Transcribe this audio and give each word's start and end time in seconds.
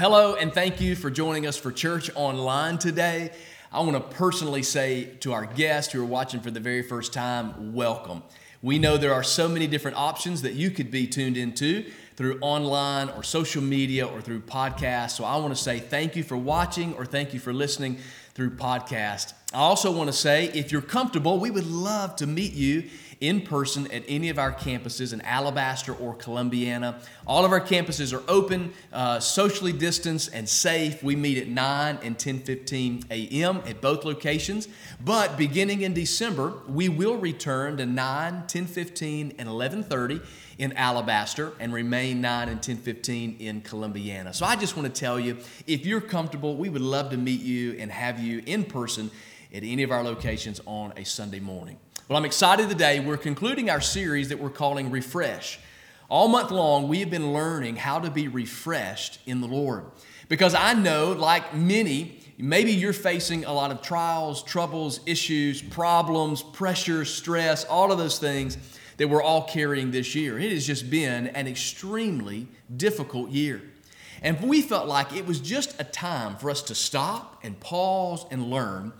Hello, 0.00 0.34
and 0.34 0.50
thank 0.50 0.80
you 0.80 0.96
for 0.96 1.10
joining 1.10 1.46
us 1.46 1.58
for 1.58 1.70
church 1.70 2.10
online 2.14 2.78
today. 2.78 3.32
I 3.70 3.80
want 3.80 3.92
to 3.92 4.16
personally 4.16 4.62
say 4.62 5.04
to 5.20 5.34
our 5.34 5.44
guests 5.44 5.92
who 5.92 6.00
are 6.00 6.06
watching 6.06 6.40
for 6.40 6.50
the 6.50 6.58
very 6.58 6.82
first 6.82 7.12
time, 7.12 7.74
welcome. 7.74 8.22
We 8.62 8.78
know 8.78 8.96
there 8.96 9.12
are 9.12 9.22
so 9.22 9.46
many 9.46 9.66
different 9.66 9.98
options 9.98 10.40
that 10.40 10.54
you 10.54 10.70
could 10.70 10.90
be 10.90 11.06
tuned 11.06 11.36
into 11.36 11.84
through 12.16 12.38
online 12.40 13.10
or 13.10 13.22
social 13.22 13.60
media 13.62 14.06
or 14.06 14.22
through 14.22 14.40
podcasts. 14.40 15.10
So 15.10 15.24
I 15.24 15.36
want 15.36 15.54
to 15.54 15.62
say 15.62 15.78
thank 15.78 16.16
you 16.16 16.22
for 16.22 16.38
watching 16.38 16.94
or 16.94 17.04
thank 17.04 17.34
you 17.34 17.38
for 17.38 17.52
listening 17.52 17.98
through 18.32 18.52
podcast. 18.52 19.34
I 19.52 19.58
also 19.58 19.92
want 19.92 20.08
to 20.08 20.16
say 20.16 20.46
if 20.54 20.72
you're 20.72 20.80
comfortable, 20.80 21.38
we 21.38 21.50
would 21.50 21.66
love 21.66 22.16
to 22.16 22.26
meet 22.26 22.54
you 22.54 22.88
in 23.20 23.42
person 23.42 23.90
at 23.92 24.02
any 24.08 24.30
of 24.30 24.38
our 24.38 24.50
campuses 24.50 25.12
in 25.12 25.20
Alabaster 25.22 25.92
or 25.92 26.14
Columbiana. 26.14 27.00
All 27.26 27.44
of 27.44 27.52
our 27.52 27.60
campuses 27.60 28.12
are 28.16 28.22
open, 28.28 28.72
uh, 28.92 29.20
socially 29.20 29.72
distanced, 29.72 30.30
and 30.32 30.48
safe. 30.48 31.02
We 31.02 31.16
meet 31.16 31.36
at 31.36 31.48
9 31.48 31.98
and 32.02 32.18
10:15 32.18 33.04
a.m. 33.10 33.62
at 33.66 33.80
both 33.80 34.04
locations. 34.04 34.68
But 35.04 35.36
beginning 35.36 35.82
in 35.82 35.92
December, 35.92 36.54
we 36.66 36.88
will 36.88 37.16
return 37.16 37.76
to 37.76 37.86
9, 37.86 38.44
10:15, 38.46 39.34
and 39.38 39.48
11:30 39.48 40.20
in 40.58 40.72
Alabaster 40.74 41.52
and 41.58 41.72
remain 41.72 42.20
9 42.20 42.48
and 42.48 42.60
10:15 42.60 43.38
in 43.38 43.60
Columbiana. 43.62 44.34
So 44.34 44.44
I 44.44 44.56
just 44.56 44.76
want 44.76 44.94
to 44.94 45.00
tell 45.00 45.18
you, 45.18 45.38
if 45.66 45.86
you're 45.86 46.02
comfortable, 46.02 46.56
we 46.56 46.68
would 46.68 46.82
love 46.82 47.10
to 47.10 47.16
meet 47.16 47.40
you 47.40 47.76
and 47.78 47.90
have 47.90 48.18
you 48.20 48.42
in 48.46 48.64
person 48.64 49.10
at 49.52 49.62
any 49.62 49.82
of 49.82 49.90
our 49.90 50.02
locations 50.02 50.60
on 50.66 50.92
a 50.96 51.04
Sunday 51.04 51.40
morning. 51.40 51.78
Well, 52.08 52.16
I'm 52.16 52.24
excited 52.24 52.68
today. 52.68 53.00
We're 53.00 53.16
concluding 53.16 53.70
our 53.70 53.80
series 53.80 54.28
that 54.28 54.38
we're 54.38 54.50
calling 54.50 54.90
Refresh. 54.90 55.58
All 56.08 56.28
month 56.28 56.50
long, 56.50 56.88
we 56.88 57.00
have 57.00 57.10
been 57.10 57.32
learning 57.32 57.76
how 57.76 58.00
to 58.00 58.10
be 58.10 58.28
refreshed 58.28 59.20
in 59.26 59.40
the 59.40 59.46
Lord. 59.46 59.84
Because 60.28 60.54
I 60.54 60.74
know, 60.74 61.12
like 61.12 61.54
many, 61.54 62.20
maybe 62.38 62.72
you're 62.72 62.92
facing 62.92 63.44
a 63.44 63.52
lot 63.52 63.70
of 63.70 63.82
trials, 63.82 64.42
troubles, 64.42 65.00
issues, 65.06 65.62
problems, 65.62 66.42
pressure, 66.42 67.04
stress, 67.04 67.64
all 67.64 67.92
of 67.92 67.98
those 67.98 68.18
things 68.18 68.56
that 68.96 69.08
we're 69.08 69.22
all 69.22 69.42
carrying 69.44 69.90
this 69.90 70.14
year. 70.14 70.38
It 70.38 70.52
has 70.52 70.66
just 70.66 70.90
been 70.90 71.28
an 71.28 71.46
extremely 71.46 72.48
difficult 72.76 73.30
year. 73.30 73.62
And 74.22 74.40
we 74.42 74.62
felt 74.62 74.86
like 74.86 75.14
it 75.14 75.26
was 75.26 75.40
just 75.40 75.80
a 75.80 75.84
time 75.84 76.36
for 76.36 76.50
us 76.50 76.62
to 76.62 76.74
stop 76.74 77.40
and 77.42 77.58
pause 77.58 78.26
and 78.30 78.50
learn 78.50 78.92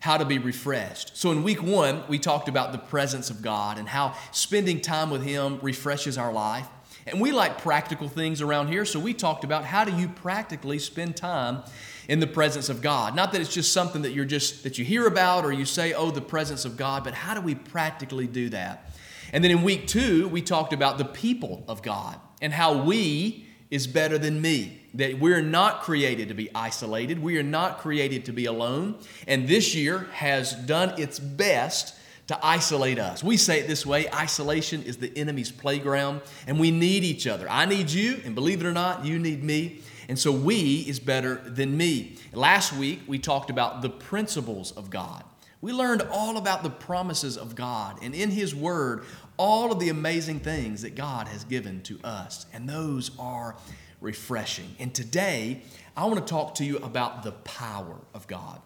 how 0.00 0.16
to 0.16 0.24
be 0.24 0.38
refreshed. 0.38 1.16
So, 1.16 1.32
in 1.32 1.42
week 1.42 1.62
one, 1.62 2.02
we 2.08 2.18
talked 2.18 2.48
about 2.48 2.72
the 2.72 2.78
presence 2.78 3.30
of 3.30 3.42
God 3.42 3.78
and 3.78 3.88
how 3.88 4.14
spending 4.32 4.80
time 4.80 5.10
with 5.10 5.22
Him 5.22 5.58
refreshes 5.60 6.16
our 6.16 6.32
life. 6.32 6.68
And 7.06 7.20
we 7.20 7.32
like 7.32 7.58
practical 7.58 8.08
things 8.08 8.42
around 8.42 8.68
here, 8.68 8.84
so 8.84 9.00
we 9.00 9.14
talked 9.14 9.42
about 9.42 9.64
how 9.64 9.84
do 9.84 9.96
you 9.96 10.08
practically 10.08 10.78
spend 10.78 11.16
time 11.16 11.62
in 12.06 12.20
the 12.20 12.26
presence 12.26 12.68
of 12.68 12.82
God. 12.82 13.16
Not 13.16 13.32
that 13.32 13.40
it's 13.40 13.52
just 13.52 13.72
something 13.72 14.02
that 14.02 14.12
you're 14.12 14.24
just 14.24 14.62
that 14.62 14.78
you 14.78 14.84
hear 14.84 15.06
about 15.06 15.44
or 15.44 15.52
you 15.52 15.64
say, 15.64 15.92
"Oh, 15.94 16.10
the 16.10 16.20
presence 16.20 16.64
of 16.64 16.76
God," 16.76 17.04
but 17.04 17.14
how 17.14 17.34
do 17.34 17.40
we 17.40 17.54
practically 17.54 18.26
do 18.26 18.50
that? 18.50 18.90
And 19.32 19.42
then 19.42 19.50
in 19.50 19.62
week 19.62 19.86
2, 19.86 20.28
we 20.28 20.42
talked 20.42 20.72
about 20.72 20.98
the 20.98 21.04
people 21.04 21.64
of 21.68 21.82
God 21.82 22.18
and 22.40 22.52
how 22.52 22.82
we 22.82 23.47
is 23.70 23.86
better 23.86 24.18
than 24.18 24.40
me 24.40 24.80
that 24.94 25.18
we're 25.18 25.42
not 25.42 25.82
created 25.82 26.28
to 26.28 26.34
be 26.34 26.48
isolated. 26.54 27.22
We 27.22 27.38
are 27.38 27.42
not 27.42 27.78
created 27.78 28.24
to 28.26 28.32
be 28.32 28.46
alone. 28.46 28.96
And 29.26 29.46
this 29.46 29.74
year 29.74 30.08
has 30.12 30.54
done 30.54 30.98
its 30.98 31.18
best 31.18 31.94
to 32.28 32.46
isolate 32.46 32.98
us. 32.98 33.24
We 33.24 33.36
say 33.36 33.60
it 33.60 33.68
this 33.68 33.84
way 33.84 34.08
isolation 34.12 34.82
is 34.82 34.98
the 34.98 35.16
enemy's 35.16 35.50
playground, 35.50 36.20
and 36.46 36.60
we 36.60 36.70
need 36.70 37.02
each 37.02 37.26
other. 37.26 37.48
I 37.48 37.64
need 37.64 37.90
you, 37.90 38.20
and 38.24 38.34
believe 38.34 38.60
it 38.60 38.66
or 38.66 38.72
not, 38.72 39.04
you 39.04 39.18
need 39.18 39.42
me. 39.42 39.80
And 40.08 40.18
so 40.18 40.32
we 40.32 40.80
is 40.80 41.00
better 41.00 41.36
than 41.36 41.76
me. 41.76 42.16
Last 42.32 42.72
week, 42.72 43.00
we 43.06 43.18
talked 43.18 43.50
about 43.50 43.82
the 43.82 43.90
principles 43.90 44.72
of 44.72 44.90
God. 44.90 45.24
We 45.60 45.72
learned 45.72 46.02
all 46.12 46.36
about 46.36 46.62
the 46.62 46.70
promises 46.70 47.36
of 47.36 47.56
God, 47.56 47.98
and 48.02 48.14
in 48.14 48.30
His 48.30 48.54
Word, 48.54 49.04
all 49.36 49.72
of 49.72 49.80
the 49.80 49.88
amazing 49.88 50.40
things 50.40 50.82
that 50.82 50.94
God 50.94 51.26
has 51.28 51.44
given 51.44 51.82
to 51.82 51.98
us. 52.04 52.46
And 52.52 52.68
those 52.68 53.10
are 53.18 53.56
refreshing. 54.00 54.76
And 54.78 54.94
today, 54.94 55.62
I 55.96 56.04
want 56.04 56.24
to 56.24 56.30
talk 56.30 56.54
to 56.56 56.64
you 56.64 56.76
about 56.78 57.24
the 57.24 57.32
power 57.32 57.96
of 58.14 58.26
God. 58.28 58.60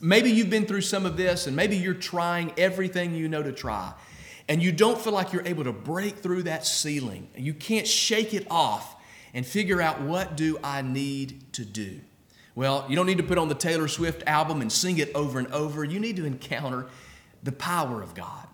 Maybe 0.00 0.32
you've 0.32 0.50
been 0.50 0.66
through 0.66 0.80
some 0.80 1.06
of 1.06 1.16
this, 1.16 1.46
and 1.46 1.54
maybe 1.54 1.76
you're 1.76 1.94
trying 1.94 2.52
everything 2.58 3.14
you 3.14 3.28
know 3.28 3.42
to 3.42 3.52
try, 3.52 3.92
and 4.48 4.60
you 4.60 4.72
don't 4.72 5.00
feel 5.00 5.12
like 5.12 5.32
you're 5.32 5.46
able 5.46 5.62
to 5.62 5.72
break 5.72 6.16
through 6.16 6.42
that 6.44 6.66
ceiling. 6.66 7.28
You 7.36 7.54
can't 7.54 7.86
shake 7.86 8.34
it 8.34 8.48
off 8.50 8.96
and 9.32 9.46
figure 9.46 9.80
out 9.80 10.00
what 10.00 10.36
do 10.36 10.58
I 10.64 10.82
need 10.82 11.52
to 11.52 11.64
do. 11.64 12.00
Well, 12.54 12.84
you 12.88 12.96
don't 12.96 13.06
need 13.06 13.18
to 13.18 13.24
put 13.24 13.38
on 13.38 13.48
the 13.48 13.54
Taylor 13.54 13.88
Swift 13.88 14.22
album 14.26 14.60
and 14.60 14.70
sing 14.70 14.98
it 14.98 15.10
over 15.14 15.38
and 15.38 15.48
over. 15.52 15.84
You 15.84 15.98
need 15.98 16.16
to 16.16 16.26
encounter 16.26 16.86
the 17.42 17.52
power 17.52 18.02
of 18.02 18.14
God. 18.14 18.46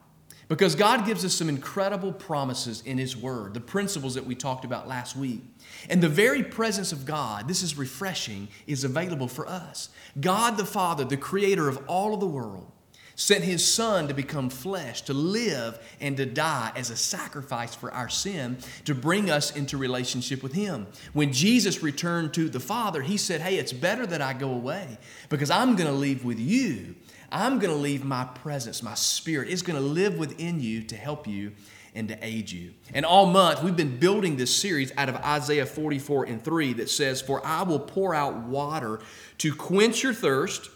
Because 0.49 0.75
God 0.75 1.05
gives 1.05 1.27
us 1.27 1.35
some 1.35 1.51
incredible 1.51 2.11
promises 2.11 2.83
in 2.87 2.97
His 2.97 3.15
Word, 3.15 3.53
the 3.53 3.61
principles 3.61 4.15
that 4.15 4.25
we 4.25 4.35
talked 4.35 4.65
about 4.65 4.89
last 4.89 5.15
week. 5.15 5.43
And 5.91 6.03
the 6.03 6.09
very 6.09 6.43
presence 6.43 6.91
of 6.91 7.05
God, 7.05 7.47
this 7.49 7.63
is 7.63 7.77
refreshing, 7.77 8.49
is 8.67 8.83
available 8.83 9.29
for 9.29 9.47
us. 9.47 9.91
God 10.19 10.57
the 10.57 10.65
Father, 10.65 11.05
the 11.05 11.19
creator 11.19 11.69
of 11.69 11.83
all 11.87 12.15
of 12.15 12.21
the 12.21 12.27
world, 12.27 12.73
sent 13.19 13.45
His 13.45 13.67
Son 13.67 14.09
to 14.09 14.15
become 14.15 14.49
flesh, 14.49 15.03
to 15.03 15.13
live 15.13 15.79
and 16.01 16.17
to 16.17 16.25
die 16.25 16.73
as 16.75 16.89
a 16.91 16.97
sacrifice 16.97 17.75
for 17.75 17.93
our 17.93 18.09
sin, 18.09 18.57
to 18.87 18.95
bring 18.95 19.29
us 19.29 19.55
into 19.55 19.77
relationship 19.77 20.43
with 20.43 20.55
Him. 20.55 20.87
When 21.13 21.33
Jesus 21.33 21.83
returned 21.83 22.33
to 22.35 22.49
the 22.49 22.61
Father, 22.61 23.03
He 23.03 23.17
said, 23.17 23.41
Hey, 23.41 23.59
it's 23.59 23.73
better 23.73 24.07
that 24.07 24.23
I 24.23 24.33
go 24.33 24.51
away 24.51 24.99
because 25.29 25.51
I'm 25.51 25.77
going 25.77 25.91
to 25.91 25.97
leave 25.97 26.25
with 26.25 26.39
you 26.39 26.95
I'm 27.31 27.59
going 27.59 27.73
to 27.73 27.79
leave 27.79 28.05
my 28.05 28.25
presence, 28.25 28.83
my 28.83 28.95
spirit 28.95 29.49
is 29.49 29.63
going 29.63 29.79
to 29.79 29.85
live 29.85 30.19
within 30.19 30.61
you 30.61 30.83
to 30.85 30.97
help 30.97 31.27
you 31.27 31.53
and 31.95 32.09
to 32.09 32.19
aid 32.25 32.51
you. 32.51 32.73
And 32.95 33.05
all 33.05 33.27
month, 33.27 33.63
we've 33.63 33.77
been 33.77 33.99
building 33.99 34.37
this 34.37 34.55
series 34.55 34.93
out 34.97 35.09
of 35.09 35.17
Isaiah 35.17 35.67
44 35.67 36.25
and 36.25 36.43
3 36.43 36.75
that 36.75 36.89
says, 36.89 37.21
For 37.21 37.45
I 37.45 37.63
will 37.63 37.81
pour 37.81 38.15
out 38.15 38.37
water 38.45 39.01
to 39.39 39.55
quench 39.55 40.03
your 40.03 40.15
thirst 40.15 40.71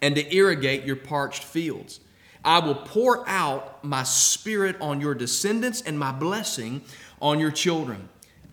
and 0.00 0.14
to 0.16 0.34
irrigate 0.34 0.84
your 0.84 0.96
parched 0.96 1.44
fields. 1.44 2.00
I 2.44 2.60
will 2.60 2.76
pour 2.76 3.28
out 3.28 3.82
my 3.84 4.04
spirit 4.04 4.76
on 4.80 5.00
your 5.00 5.14
descendants 5.14 5.82
and 5.82 5.98
my 5.98 6.12
blessing 6.12 6.82
on 7.20 7.40
your 7.40 7.50
children. 7.50 8.08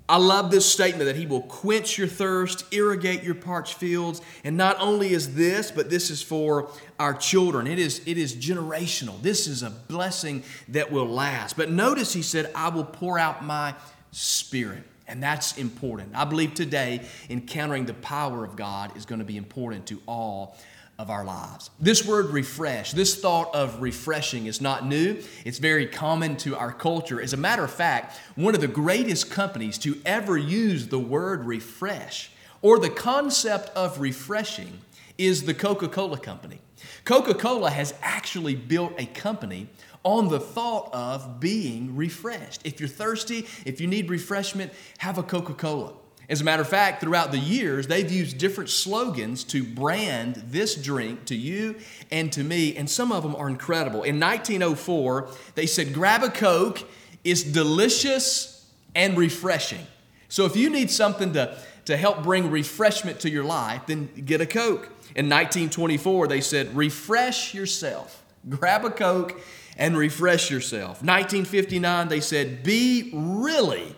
I 0.08 0.18
love 0.18 0.52
this 0.52 0.72
statement 0.72 1.06
that 1.06 1.16
He 1.16 1.26
will 1.26 1.42
quench 1.42 1.98
your 1.98 2.08
thirst, 2.08 2.72
irrigate 2.72 3.24
your 3.24 3.34
parched 3.34 3.76
fields. 3.76 4.22
And 4.44 4.56
not 4.56 4.80
only 4.80 5.14
is 5.14 5.34
this, 5.34 5.72
but 5.72 5.90
this 5.90 6.12
is 6.12 6.22
for 6.22 6.70
our 7.00 7.14
children. 7.14 7.66
It 7.66 7.80
is, 7.80 8.02
it 8.06 8.18
is 8.18 8.36
generational. 8.36 9.20
This 9.22 9.48
is 9.48 9.64
a 9.64 9.72
blessing 9.72 10.44
that 10.68 10.92
will 10.92 11.08
last. 11.08 11.58
But 11.58 11.72
notice 11.72 12.14
He 12.14 12.22
said, 12.22 12.52
I 12.54 12.70
will 12.70 12.84
pour 12.84 13.18
out 13.18 13.44
my 13.44 13.74
spirit. 14.12 14.84
And 15.08 15.22
that's 15.22 15.58
important. 15.58 16.12
I 16.16 16.26
believe 16.26 16.54
today 16.54 17.02
encountering 17.30 17.86
the 17.86 17.94
power 17.96 18.44
of 18.44 18.56
God 18.56 18.96
is 18.98 19.06
going 19.06 19.20
to 19.20 19.26
be 19.26 19.38
important 19.38 19.88
to 19.88 20.02
all 20.08 20.58
of 20.98 21.10
our 21.10 21.26
lives. 21.26 21.70
This 21.80 22.06
word 22.06 22.28
refresh, 22.28 22.92
this 22.92 23.20
thought 23.20 23.54
of 23.54 23.82
refreshing 23.82 24.46
is 24.46 24.62
not 24.62 24.86
new. 24.86 25.22
It's 25.44 25.60
very 25.60 25.86
common 25.86 26.38
to 26.38 26.56
our 26.56 26.72
culture. 26.72 27.22
As 27.22 27.34
a 27.34 27.38
matter 27.38 27.64
of 27.64 27.72
fact, 27.72 28.20
one 28.36 28.56
of 28.56 28.62
the 28.62 28.68
greatest 28.68 29.30
companies 29.30 29.78
to 29.80 30.00
ever 30.06 30.38
use 30.38 30.88
the 30.88 31.00
word 31.00 31.46
refresh 31.46 32.32
or 32.62 32.80
the 32.80 32.90
concept 32.90 33.70
of 33.76 34.00
refreshing 34.00 34.80
is 35.18 35.44
the 35.44 35.54
Coca 35.54 35.88
Cola 35.88 36.18
Company. 36.18 36.60
Coca 37.04 37.34
Cola 37.34 37.70
has 37.70 37.94
actually 38.02 38.56
built 38.56 38.94
a 38.98 39.06
company 39.06 39.68
on 40.04 40.30
the 40.30 40.40
thought 40.40 40.90
of 40.94 41.40
being 41.40 41.96
refreshed. 41.96 42.62
If 42.64 42.80
you're 42.80 42.90
thirsty, 42.90 43.48
if 43.66 43.82
you 43.82 43.88
need 43.88 44.10
refreshment, 44.10 44.72
have 45.00 45.18
a 45.18 45.24
Coca 45.24 45.54
Cola. 45.54 45.94
As 46.28 46.42
a 46.42 46.44
matter 46.44 46.62
of 46.62 46.70
fact, 46.70 47.02
throughout 47.02 47.32
the 47.32 47.40
years, 47.40 47.88
they've 47.88 48.12
used 48.12 48.38
different 48.38 48.70
slogans 48.70 49.44
to 49.46 49.64
brand 49.64 50.36
this 50.48 50.76
drink 50.76 51.26
to 51.26 51.36
you 51.36 51.76
and 52.12 52.32
to 52.34 52.44
me, 52.44 52.76
and 52.76 52.90
some 52.90 53.12
of 53.12 53.22
them 53.24 53.36
are 53.36 53.48
incredible. 53.48 54.04
In 54.04 54.20
1904, 54.20 55.30
they 55.54 55.68
said, 55.68 55.94
Grab 55.94 56.24
a 56.24 56.30
Coke, 56.30 56.84
it's 57.24 57.44
delicious 57.44 58.68
and 58.96 59.18
refreshing. 59.18 59.86
So 60.28 60.46
if 60.46 60.56
you 60.56 60.70
need 60.70 60.90
something 60.90 61.34
to, 61.34 61.58
to 61.86 61.96
help 61.96 62.24
bring 62.24 62.50
refreshment 62.50 63.20
to 63.22 63.30
your 63.30 63.44
life, 63.44 63.84
then 63.86 64.10
get 64.26 64.42
a 64.42 64.48
Coke. 64.48 64.86
In 65.16 65.30
1924, 65.30 66.28
they 66.28 66.42
said, 66.42 66.76
Refresh 66.76 67.54
yourself. 67.54 68.24
Grab 68.50 68.84
a 68.84 68.90
Coke 68.90 69.40
and 69.78 69.98
refresh 69.98 70.50
yourself. 70.50 71.02
1959, 71.04 72.08
they 72.08 72.20
said, 72.20 72.64
Be 72.64 73.12
really 73.14 73.96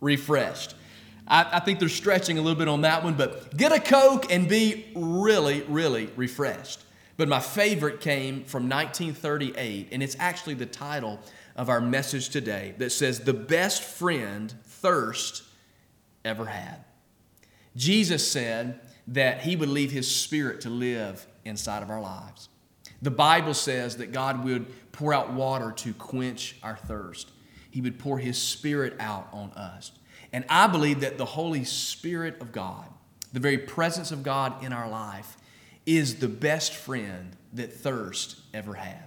refreshed. 0.00 0.74
I, 1.30 1.46
I 1.52 1.60
think 1.60 1.78
they're 1.78 1.88
stretching 1.88 2.36
a 2.36 2.42
little 2.42 2.58
bit 2.58 2.68
on 2.68 2.82
that 2.82 3.04
one, 3.04 3.14
but 3.14 3.56
get 3.56 3.72
a 3.72 3.80
Coke 3.80 4.30
and 4.30 4.48
be 4.48 4.86
really, 4.94 5.62
really 5.62 6.10
refreshed. 6.16 6.82
But 7.16 7.28
my 7.28 7.40
favorite 7.40 8.00
came 8.00 8.44
from 8.44 8.68
1938, 8.68 9.88
and 9.92 10.02
it's 10.02 10.16
actually 10.18 10.54
the 10.54 10.66
title 10.66 11.20
of 11.54 11.68
our 11.68 11.80
message 11.80 12.30
today 12.30 12.74
that 12.78 12.90
says, 12.90 13.20
The 13.20 13.34
best 13.34 13.82
friend 13.82 14.52
thirst 14.64 15.44
ever 16.24 16.46
had. 16.46 16.84
Jesus 17.76 18.28
said 18.28 18.80
that 19.06 19.42
he 19.42 19.54
would 19.54 19.68
leave 19.68 19.92
his 19.92 20.10
spirit 20.10 20.62
to 20.62 20.70
live 20.70 21.26
inside 21.44 21.82
of 21.82 21.90
our 21.90 22.00
lives. 22.00 22.48
The 23.02 23.10
Bible 23.10 23.54
says 23.54 23.96
that 23.98 24.12
God 24.12 24.44
would 24.44 24.66
pour 24.92 25.14
out 25.14 25.32
water 25.32 25.72
to 25.72 25.94
quench 25.94 26.56
our 26.62 26.76
thirst. 26.76 27.30
He 27.70 27.80
would 27.80 27.98
pour 27.98 28.18
his 28.18 28.36
spirit 28.36 28.96
out 28.98 29.28
on 29.32 29.50
us. 29.52 29.92
And 30.32 30.44
I 30.48 30.66
believe 30.66 31.00
that 31.00 31.18
the 31.18 31.24
Holy 31.24 31.64
Spirit 31.64 32.40
of 32.40 32.52
God, 32.52 32.86
the 33.32 33.40
very 33.40 33.58
presence 33.58 34.12
of 34.12 34.22
God 34.22 34.62
in 34.64 34.72
our 34.72 34.88
life, 34.88 35.36
is 35.86 36.16
the 36.16 36.28
best 36.28 36.74
friend 36.74 37.36
that 37.52 37.72
thirst 37.72 38.40
ever 38.54 38.74
had. 38.74 39.02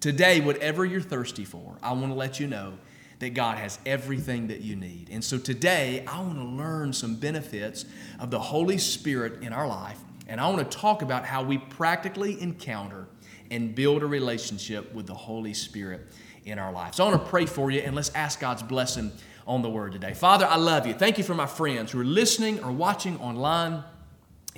Today, 0.00 0.40
whatever 0.40 0.84
you're 0.84 1.00
thirsty 1.00 1.44
for, 1.44 1.78
I 1.82 1.92
want 1.92 2.08
to 2.08 2.14
let 2.14 2.38
you 2.38 2.46
know 2.46 2.74
that 3.18 3.30
God 3.30 3.56
has 3.56 3.78
everything 3.86 4.48
that 4.48 4.60
you 4.60 4.76
need. 4.76 5.08
And 5.10 5.24
so 5.24 5.38
today, 5.38 6.04
I 6.06 6.20
want 6.20 6.36
to 6.36 6.44
learn 6.44 6.92
some 6.92 7.14
benefits 7.16 7.86
of 8.20 8.30
the 8.30 8.38
Holy 8.38 8.76
Spirit 8.76 9.42
in 9.42 9.54
our 9.54 9.66
life. 9.66 9.98
And 10.28 10.40
I 10.40 10.48
want 10.48 10.70
to 10.70 10.78
talk 10.78 11.02
about 11.02 11.24
how 11.24 11.42
we 11.42 11.56
practically 11.56 12.40
encounter 12.40 13.06
and 13.50 13.74
build 13.74 14.02
a 14.02 14.06
relationship 14.06 14.92
with 14.92 15.06
the 15.06 15.14
Holy 15.14 15.54
Spirit 15.54 16.08
in 16.44 16.58
our 16.58 16.72
life. 16.72 16.94
So 16.94 17.04
I 17.04 17.10
want 17.10 17.24
to 17.24 17.30
pray 17.30 17.46
for 17.46 17.70
you 17.70 17.80
and 17.80 17.94
let's 17.94 18.10
ask 18.14 18.40
God's 18.40 18.62
blessing 18.62 19.12
on 19.46 19.62
the 19.62 19.70
word 19.70 19.92
today. 19.92 20.12
Father, 20.12 20.46
I 20.46 20.56
love 20.56 20.86
you. 20.86 20.94
Thank 20.94 21.18
you 21.18 21.24
for 21.24 21.34
my 21.34 21.46
friends 21.46 21.92
who 21.92 22.00
are 22.00 22.04
listening 22.04 22.62
or 22.62 22.72
watching 22.72 23.18
online. 23.20 23.84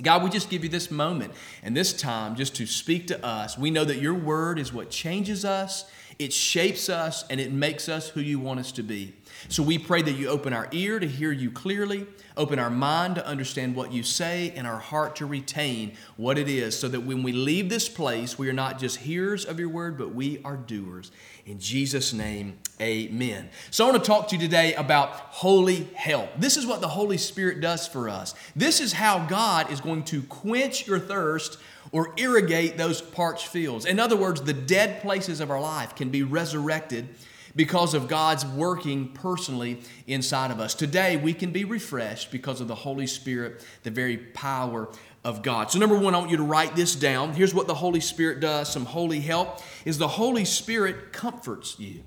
God, 0.01 0.23
we 0.23 0.29
just 0.29 0.49
give 0.49 0.63
you 0.63 0.69
this 0.69 0.89
moment 0.89 1.33
and 1.61 1.75
this 1.75 1.93
time 1.93 2.35
just 2.35 2.55
to 2.55 2.65
speak 2.65 3.07
to 3.07 3.25
us. 3.25 3.57
We 3.57 3.69
know 3.69 3.83
that 3.83 3.97
your 3.97 4.13
word 4.13 4.57
is 4.57 4.73
what 4.73 4.89
changes 4.89 5.43
us, 5.43 5.85
it 6.19 6.33
shapes 6.33 6.89
us, 6.89 7.23
and 7.29 7.39
it 7.39 7.53
makes 7.53 7.87
us 7.87 8.09
who 8.09 8.19
you 8.19 8.39
want 8.39 8.59
us 8.59 8.73
to 8.73 8.83
be. 8.83 9.13
So 9.47 9.63
we 9.63 9.77
pray 9.77 10.01
that 10.01 10.11
you 10.11 10.27
open 10.27 10.51
our 10.51 10.67
ear 10.73 10.99
to 10.99 11.07
hear 11.07 11.31
you 11.31 11.49
clearly, 11.49 12.05
open 12.35 12.59
our 12.59 12.69
mind 12.69 13.15
to 13.15 13.25
understand 13.25 13.73
what 13.73 13.93
you 13.93 14.03
say, 14.03 14.51
and 14.53 14.67
our 14.67 14.79
heart 14.79 15.15
to 15.17 15.25
retain 15.25 15.93
what 16.17 16.37
it 16.37 16.49
is, 16.49 16.77
so 16.77 16.89
that 16.89 16.99
when 17.01 17.23
we 17.23 17.31
leave 17.31 17.69
this 17.69 17.87
place, 17.87 18.37
we 18.37 18.49
are 18.49 18.53
not 18.53 18.79
just 18.79 18.97
hearers 18.97 19.45
of 19.45 19.61
your 19.61 19.69
word, 19.69 19.97
but 19.97 20.13
we 20.13 20.41
are 20.43 20.57
doers. 20.57 21.09
In 21.45 21.57
Jesus' 21.57 22.11
name, 22.11 22.59
amen. 22.81 23.49
So 23.71 23.87
I 23.87 23.91
want 23.91 24.03
to 24.03 24.07
talk 24.07 24.27
to 24.27 24.35
you 24.35 24.41
today 24.41 24.73
about 24.73 25.11
holy 25.11 25.85
help. 25.95 26.29
This 26.37 26.57
is 26.57 26.67
what 26.67 26.81
the 26.81 26.89
Holy 26.89 27.17
Spirit 27.17 27.61
does 27.61 27.87
for 27.87 28.09
us. 28.09 28.35
This 28.57 28.81
is 28.81 28.91
how 28.91 29.25
God 29.25 29.71
is 29.71 29.79
going 29.79 30.03
to 30.05 30.21
quench 30.23 30.85
your 30.85 30.99
thirst 30.99 31.57
or 31.91 32.13
irrigate 32.17 32.77
those 32.77 33.01
parched 33.01 33.47
fields. 33.47 33.85
In 33.85 33.99
other 33.99 34.15
words, 34.15 34.41
the 34.41 34.53
dead 34.53 35.01
places 35.01 35.39
of 35.39 35.49
our 35.49 35.61
life 35.61 35.95
can 35.95 36.09
be 36.09 36.23
resurrected 36.23 37.09
because 37.55 37.93
of 37.93 38.07
God's 38.07 38.45
working 38.45 39.09
personally 39.09 39.81
inside 40.07 40.51
of 40.51 40.59
us. 40.59 40.75
Today, 40.75 41.17
we 41.17 41.33
can 41.33 41.51
be 41.51 41.65
refreshed 41.65 42.31
because 42.31 42.61
of 42.61 42.67
the 42.67 42.75
Holy 42.75 43.07
Spirit, 43.07 43.65
the 43.83 43.91
very 43.91 44.17
power 44.17 44.89
of 45.23 45.41
God. 45.41 45.71
So, 45.71 45.79
number 45.79 45.97
one, 45.97 46.15
I 46.15 46.19
want 46.19 46.31
you 46.31 46.37
to 46.37 46.43
write 46.43 46.75
this 46.75 46.95
down. 46.95 47.33
Here's 47.33 47.53
what 47.53 47.67
the 47.67 47.75
Holy 47.75 47.99
Spirit 47.99 48.39
does 48.39 48.71
some 48.71 48.85
holy 48.85 49.19
help 49.19 49.59
is 49.83 49.97
the 49.97 50.07
Holy 50.07 50.45
Spirit 50.45 51.11
comforts 51.11 51.79
you. 51.79 52.03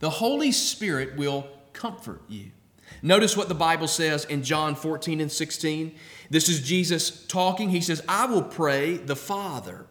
The 0.00 0.10
Holy 0.10 0.52
Spirit 0.52 1.16
will 1.16 1.46
comfort 1.72 2.22
you. 2.28 2.50
Notice 3.02 3.36
what 3.36 3.48
the 3.48 3.54
Bible 3.54 3.88
says 3.88 4.24
in 4.26 4.42
John 4.42 4.74
14 4.74 5.20
and 5.20 5.32
16. 5.32 5.94
This 6.30 6.48
is 6.48 6.62
Jesus 6.62 7.26
talking. 7.26 7.70
He 7.70 7.80
says, 7.80 8.02
I 8.08 8.26
will 8.26 8.42
pray 8.42 8.96
the 8.96 9.16
Father 9.16 9.86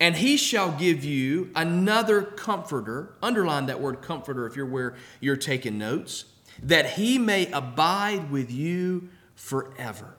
and 0.00 0.16
he 0.16 0.36
shall 0.36 0.72
give 0.72 1.04
you 1.04 1.50
another 1.54 2.22
comforter. 2.22 3.14
Underline 3.22 3.66
that 3.66 3.80
word 3.80 4.02
comforter 4.02 4.46
if 4.46 4.56
you're 4.56 4.66
where 4.66 4.94
you're 5.20 5.36
taking 5.36 5.78
notes, 5.78 6.24
that 6.62 6.90
he 6.90 7.18
may 7.18 7.50
abide 7.52 8.30
with 8.30 8.50
you 8.50 9.08
forever. 9.34 10.16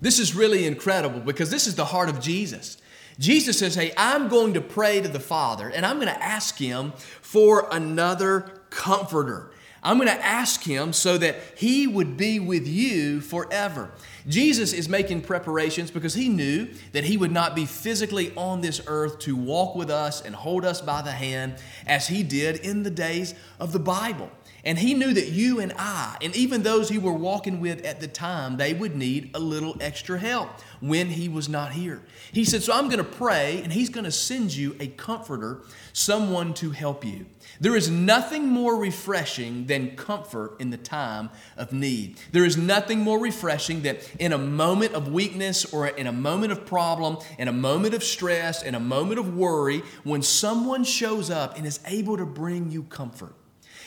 This 0.00 0.18
is 0.18 0.34
really 0.34 0.66
incredible 0.66 1.20
because 1.20 1.50
this 1.50 1.66
is 1.66 1.74
the 1.74 1.84
heart 1.84 2.08
of 2.08 2.20
Jesus. 2.20 2.78
Jesus 3.18 3.58
says, 3.58 3.74
Hey, 3.74 3.92
I'm 3.96 4.28
going 4.28 4.54
to 4.54 4.60
pray 4.60 5.00
to 5.00 5.08
the 5.08 5.20
Father 5.20 5.68
and 5.68 5.86
I'm 5.86 5.96
going 5.96 6.08
to 6.08 6.22
ask 6.22 6.58
him 6.58 6.92
for 7.20 7.68
another 7.70 8.62
comforter. 8.70 9.52
I'm 9.82 9.96
going 9.96 10.08
to 10.08 10.24
ask 10.24 10.62
him 10.62 10.92
so 10.92 11.18
that 11.18 11.36
he 11.56 11.88
would 11.88 12.16
be 12.16 12.38
with 12.38 12.68
you 12.68 13.20
forever. 13.20 13.90
Jesus 14.28 14.72
is 14.72 14.88
making 14.88 15.22
preparations 15.22 15.90
because 15.90 16.14
he 16.14 16.28
knew 16.28 16.68
that 16.92 17.02
he 17.02 17.16
would 17.16 17.32
not 17.32 17.56
be 17.56 17.66
physically 17.66 18.32
on 18.36 18.60
this 18.60 18.80
earth 18.86 19.18
to 19.20 19.34
walk 19.34 19.74
with 19.74 19.90
us 19.90 20.22
and 20.22 20.34
hold 20.34 20.64
us 20.64 20.80
by 20.80 21.02
the 21.02 21.10
hand 21.10 21.56
as 21.86 22.06
he 22.06 22.22
did 22.22 22.56
in 22.56 22.84
the 22.84 22.90
days 22.90 23.34
of 23.58 23.72
the 23.72 23.80
Bible. 23.80 24.30
And 24.64 24.78
he 24.78 24.94
knew 24.94 25.12
that 25.12 25.28
you 25.28 25.58
and 25.58 25.72
I, 25.76 26.16
and 26.22 26.36
even 26.36 26.62
those 26.62 26.88
he 26.88 26.98
were 26.98 27.12
walking 27.12 27.60
with 27.60 27.84
at 27.84 28.00
the 28.00 28.06
time, 28.06 28.58
they 28.58 28.72
would 28.72 28.94
need 28.94 29.30
a 29.34 29.40
little 29.40 29.76
extra 29.80 30.18
help 30.18 30.50
when 30.80 31.08
he 31.08 31.28
was 31.28 31.48
not 31.48 31.72
here. 31.72 32.02
He 32.32 32.44
said, 32.44 32.62
So 32.62 32.72
I'm 32.72 32.86
going 32.86 32.98
to 32.98 33.04
pray, 33.04 33.60
and 33.64 33.72
he's 33.72 33.88
going 33.88 34.04
to 34.04 34.12
send 34.12 34.54
you 34.54 34.76
a 34.78 34.86
comforter, 34.86 35.62
someone 35.92 36.54
to 36.54 36.70
help 36.70 37.04
you. 37.04 37.26
There 37.60 37.74
is 37.74 37.90
nothing 37.90 38.46
more 38.46 38.76
refreshing 38.76 39.66
than 39.66 39.96
comfort 39.96 40.60
in 40.60 40.70
the 40.70 40.76
time 40.76 41.30
of 41.56 41.72
need. 41.72 42.20
There 42.30 42.44
is 42.44 42.56
nothing 42.56 43.00
more 43.00 43.18
refreshing 43.18 43.82
than 43.82 43.98
in 44.20 44.32
a 44.32 44.38
moment 44.38 44.94
of 44.94 45.08
weakness 45.08 45.64
or 45.72 45.88
in 45.88 46.06
a 46.06 46.12
moment 46.12 46.52
of 46.52 46.64
problem, 46.64 47.18
in 47.36 47.48
a 47.48 47.52
moment 47.52 47.94
of 47.94 48.04
stress, 48.04 48.62
in 48.62 48.76
a 48.76 48.80
moment 48.80 49.18
of 49.18 49.36
worry, 49.36 49.82
when 50.04 50.22
someone 50.22 50.84
shows 50.84 51.30
up 51.30 51.56
and 51.56 51.66
is 51.66 51.80
able 51.84 52.16
to 52.16 52.24
bring 52.24 52.70
you 52.70 52.84
comfort. 52.84 53.34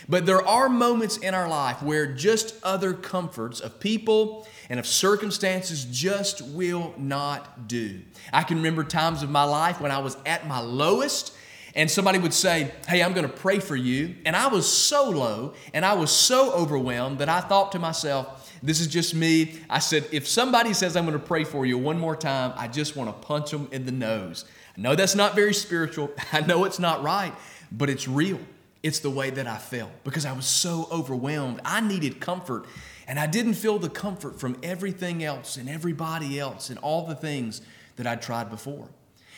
But 0.08 0.26
there 0.26 0.46
are 0.46 0.70
moments 0.70 1.18
in 1.18 1.34
our 1.34 1.48
life 1.48 1.82
where 1.82 2.14
just 2.14 2.56
other 2.64 2.94
comforts 2.94 3.60
of 3.60 3.80
people 3.80 4.48
and 4.70 4.80
of 4.80 4.88
circumstances 4.88 5.86
just 5.86 6.42
will 6.42 6.94
not 6.98 7.68
do. 7.68 8.02
I 8.32 8.44
can 8.44 8.58
remember 8.58 8.84
times 8.84 9.24
of 9.24 9.30
my 9.30 9.44
life 9.44 9.82
when 9.82 9.92
I 9.92 10.00
was 10.00 10.18
at 10.26 10.48
my 10.48 10.60
lowest 10.60 11.34
and 11.76 11.92
somebody 11.92 12.18
would 12.20 12.34
say, 12.34 12.72
Hey, 12.88 13.04
I'm 13.04 13.14
going 13.14 13.28
to 13.28 13.34
pray 13.34 13.60
for 13.60 13.76
you. 13.76 14.16
And 14.26 14.36
I 14.36 14.48
was 14.48 14.72
so 14.72 15.10
low 15.10 15.54
and 15.74 15.86
I 15.86 15.94
was 15.94 16.10
so 16.10 16.54
overwhelmed 16.54 17.20
that 17.20 17.30
I 17.30 17.42
thought 17.42 17.74
to 17.74 17.80
myself, 17.80 18.54
This 18.64 18.80
is 18.80 18.88
just 18.88 19.14
me. 19.14 19.60
I 19.70 19.80
said, 19.80 20.08
If 20.12 20.28
somebody 20.28 20.74
says 20.74 20.96
I'm 20.96 21.06
going 21.06 21.20
to 21.20 21.26
pray 21.26 21.44
for 21.44 21.66
you 21.66 21.78
one 21.78 22.00
more 22.00 22.16
time, 22.16 22.54
I 22.56 22.68
just 22.68 22.96
want 22.96 23.10
to 23.10 23.28
punch 23.28 23.52
them 23.52 23.68
in 23.72 23.86
the 23.86 23.92
nose. 23.92 24.46
I 24.78 24.82
know 24.82 24.96
that's 24.96 25.16
not 25.16 25.36
very 25.36 25.54
spiritual. 25.54 26.12
I 26.32 26.42
know 26.42 26.64
it's 26.64 26.80
not 26.80 27.04
right, 27.04 27.34
but 27.72 27.90
it's 27.90 28.08
real. 28.08 28.40
It's 28.86 29.00
the 29.00 29.10
way 29.10 29.32
that 29.32 29.48
I 29.48 29.58
felt 29.58 30.04
because 30.04 30.28
I 30.28 30.34
was 30.34 30.46
so 30.46 30.88
overwhelmed. 30.92 31.60
I 31.66 31.82
needed 31.82 32.20
comfort, 32.20 32.68
and 33.08 33.20
I 33.20 33.26
didn't 33.26 33.56
feel 33.56 33.80
the 33.80 33.90
comfort 33.90 34.40
from 34.40 34.60
everything 34.62 35.24
else 35.24 35.58
and 35.58 35.68
everybody 35.68 36.40
else 36.40 36.70
and 36.70 36.78
all 36.78 37.08
the 37.08 37.16
things 37.16 37.64
that 37.96 38.06
I'd 38.06 38.22
tried 38.22 38.52
before. 38.52 38.88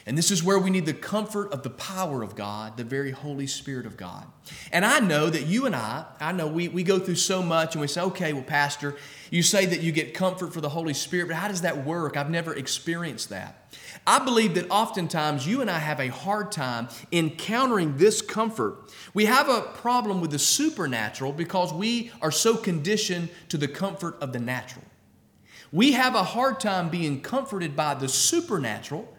And 0.06 0.18
this 0.18 0.32
is 0.32 0.44
where 0.44 0.60
we 0.60 0.70
need 0.70 0.86
the 0.86 0.94
comfort 0.94 1.54
of 1.54 1.63
the 1.63 1.70
power 1.70 2.24
of 2.24 2.36
God, 2.36 2.75
the 2.75 2.84
very 2.84 3.12
Holy 3.12 3.48
Spirit 3.48 3.86
of 3.86 3.96
God. 3.96 4.25
And 4.74 4.84
I 4.84 5.00
know 5.00 5.30
that 5.30 5.46
you 5.46 5.66
and 5.66 5.74
I, 5.74 6.04
I 6.20 6.34
know 6.34 6.48
we, 6.48 6.68
we 6.68 6.84
go 6.84 7.00
through 7.00 7.16
so 7.16 7.42
much 7.42 7.74
and 7.74 7.82
we 7.82 7.88
say, 7.88 8.01
okay, 8.01 8.34
well, 8.34 8.44
Pastor, 8.44 8.98
you 9.32 9.44
say 9.44 9.66
that 9.66 9.80
you 9.80 9.94
get 9.94 10.13
comfort 10.13 10.54
for 10.54 10.60
the 10.60 10.70
Holy 10.70 10.94
Spirit, 10.94 11.30
but 11.30 11.38
how 11.38 11.48
does 11.48 11.62
that 11.62 11.86
work? 11.86 12.18
I've 12.18 12.30
never 12.30 12.54
experienced 12.54 13.30
that. 13.30 13.66
I 14.06 14.20
believe 14.24 14.56
that 14.56 14.70
oftentimes 14.70 15.48
you 15.48 15.62
and 15.62 15.70
I 15.70 15.80
have 15.80 16.00
a 16.00 16.08
hard 16.08 16.51
time 16.51 16.89
encountering 17.12 17.98
this 17.98 18.22
comfort. 18.22 18.92
We 19.13 19.25
have 19.25 19.50
a 19.50 19.62
problem 19.62 20.22
with 20.22 20.32
the 20.32 20.39
supernatural 20.39 21.32
because 21.32 21.74
we 21.74 22.12
are 22.22 22.32
so 22.32 22.56
conditioned 22.56 23.30
to 23.50 23.58
the 23.58 23.68
comfort 23.68 24.18
of 24.22 24.34
the 24.34 24.39
natural. 24.39 24.86
We 25.72 25.94
have 25.94 26.16
a 26.16 26.24
hard 26.24 26.60
time 26.60 26.89
being 26.89 27.22
comforted 27.22 27.75
by 27.75 27.96
the 27.96 28.08
supernatural 28.08 29.13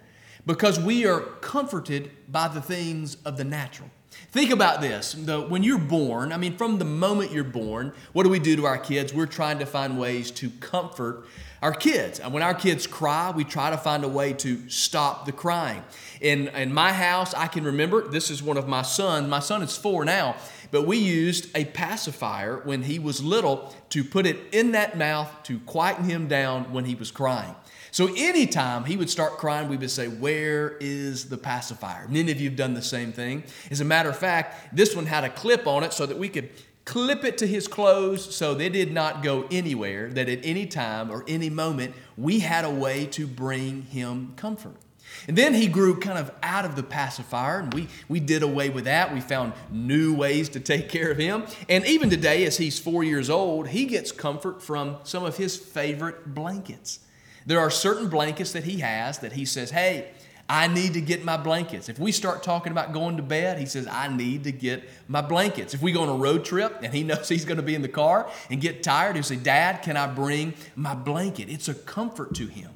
because 0.47 0.81
we 0.81 1.07
are 1.07 1.21
comforted 1.21 2.11
by 2.27 2.49
the 2.49 2.63
things 2.63 3.17
of 3.25 3.37
the 3.37 3.45
natural. 3.45 3.91
Think 4.31 4.51
about 4.51 4.81
this. 4.81 5.13
The, 5.13 5.41
when 5.41 5.63
you're 5.63 5.79
born, 5.79 6.33
I 6.33 6.39
mean, 6.39 6.57
from 6.57 6.79
the 6.79 6.85
moment 6.85 7.33
you're 7.33 7.45
born, 7.45 7.93
what 8.13 8.25
do 8.25 8.31
we 8.31 8.39
do 8.39 8.57
to 8.57 8.67
our 8.67 8.79
kids? 8.79 9.13
We're 9.13 9.27
trying 9.27 9.59
to 9.59 9.67
find 9.67 9.99
ways 9.99 10.31
to 10.33 10.51
comfort 10.61 11.27
our 11.63 11.73
kids. 11.73 12.21
And 12.21 12.33
when 12.33 12.43
our 12.43 12.55
kids 12.55 12.87
cry, 12.87 13.33
we 13.35 13.45
try 13.45 13.71
to 13.71 13.77
find 13.77 14.05
a 14.05 14.09
way 14.09 14.33
to 14.35 14.69
stop 14.69 15.27
the 15.27 15.33
crying. 15.33 15.83
In, 16.21 16.49
in 16.49 16.73
my 16.73 16.93
house, 16.93 17.35
I 17.35 17.47
can 17.47 17.65
remember 17.65 18.09
this 18.09 18.31
is 18.31 18.43
one 18.43 18.57
of 18.57 18.69
my 18.69 18.83
sons. 18.83 19.29
My 19.29 19.41
son 19.41 19.63
is 19.63 19.77
four 19.77 20.05
now, 20.05 20.37
but 20.71 20.87
we 20.87 20.99
used 20.99 21.49
a 21.57 21.65
pacifier 21.67 22.61
when 22.65 22.83
he 22.83 22.99
was 22.99 23.23
little 23.23 23.75
to 23.91 24.05
put 24.05 24.27
it 24.27 24.39
in 24.53 24.73
that 24.73 24.97
mouth 24.97 25.31
to 25.45 25.59
quieten 25.61 26.05
him 26.05 26.29
down 26.29 26.73
when 26.73 26.85
he 26.85 26.95
was 26.95 27.11
crying. 27.11 27.55
So 27.91 28.09
anytime 28.17 28.85
he 28.85 28.97
would 28.97 29.09
start 29.09 29.39
crying, 29.39 29.69
we 29.69 29.77
would 29.77 29.91
say, 29.91 30.09
Where 30.09 30.77
is 30.79 31.29
the 31.29 31.39
pacifier? 31.39 32.07
Many 32.09 32.31
of 32.31 32.41
you 32.41 32.51
have 32.51 32.57
done 32.57 32.75
the 32.75 32.83
same 32.83 33.13
thing. 33.13 33.45
As 33.71 33.81
a 33.81 33.85
matter 33.85 34.11
of 34.11 34.17
fact, 34.17 34.77
this 34.77 34.95
one 34.95 35.07
had 35.07 35.25
a 35.25 35.31
clip 35.31 35.67
on 35.67 35.83
it 35.83 35.93
so 35.93 36.05
that 36.07 36.19
we 36.19 36.29
could 36.29 36.51
clip 36.89 37.23
it 37.23 37.37
to 37.37 37.47
his 37.47 37.69
clothes 37.69 38.35
so 38.35 38.55
they 38.55 38.71
did 38.71 38.91
not 38.91 39.23
go 39.23 39.47
anywhere, 39.51 40.09
that 40.09 40.27
at 40.27 40.41
any 40.43 40.65
time 40.65 41.11
or 41.11 41.23
any 41.29 41.51
moment 41.51 41.95
we 42.17 42.39
had 42.39 42.65
a 42.65 42.71
way 42.71 43.05
to 43.05 43.27
bring 43.27 43.83
him 43.83 44.33
comfort. 44.37 44.77
And 45.27 45.37
then 45.37 45.53
he 45.53 45.67
grew 45.67 46.01
kind 46.01 46.19
of 46.19 46.31
out 46.43 46.65
of 46.65 46.77
the 46.77 46.83
pacifier, 46.83 47.59
and 47.59 47.75
we, 47.75 47.89
we 48.09 48.21
did 48.21 48.43
away 48.43 48.71
with 48.71 48.85
that. 48.85 49.13
We 49.13 49.21
found 49.21 49.53
new 49.71 50.15
ways 50.15 50.49
to 50.51 50.61
take 50.61 50.89
care 50.89 51.11
of 51.11 51.19
him. 51.19 51.45
And 51.69 51.85
even 51.85 52.09
today, 52.09 52.47
as 52.47 52.57
he's 52.57 52.79
four 52.79 53.05
years 53.05 53.29
old, 53.29 53.69
he 53.69 53.85
gets 53.85 54.11
comfort 54.11 54.63
from 54.63 54.97
some 55.05 55.25
of 55.25 55.37
his 55.37 55.59
favorite 55.59 56.35
blankets. 56.35 57.01
There 57.45 57.61
are 57.61 57.71
certain 57.71 58.09
blankets 58.09 58.53
that 58.53 58.65
he 58.65 58.79
has 58.79 59.19
that 59.19 59.33
he 59.33 59.45
says, 59.45 59.73
Hey, 59.73 60.11
I 60.49 60.67
need 60.67 60.95
to 60.95 61.03
get 61.03 61.25
my 61.25 61.37
blankets. 61.37 61.91
If 61.91 61.99
we 61.99 62.11
start 62.11 62.43
talking 62.43 62.73
about 62.73 62.95
going 62.95 63.19
to 63.19 63.23
bed, 63.23 63.59
he 63.59 63.67
says, 63.67 63.87
I 63.87 64.09
need 64.09 64.45
to 64.45 64.53
get 64.53 64.89
my 65.07 65.21
blankets. 65.21 65.75
If 65.75 65.83
we 65.83 65.93
go 65.93 66.03
on 66.03 66.09
a 66.09 66.15
road 66.15 66.45
trip 66.45 66.79
and 66.83 66.95
he 66.95 67.03
knows 67.05 67.29
he's 67.29 67.45
going 67.45 67.59
to 67.59 67.63
be 67.63 67.75
in 67.75 67.83
the 67.83 67.89
car 67.89 68.31
and 68.51 68.61
get 68.61 68.83
tired, 68.83 69.17
he'll 69.17 69.23
say, 69.23 69.37
Dad, 69.37 69.83
can 69.83 69.97
I 69.97 70.07
bring 70.07 70.55
my 70.75 70.95
blanket? 70.95 71.51
It's 71.51 71.69
a 71.69 71.75
comfort 71.75 72.35
to 72.37 72.47
him. 72.47 72.71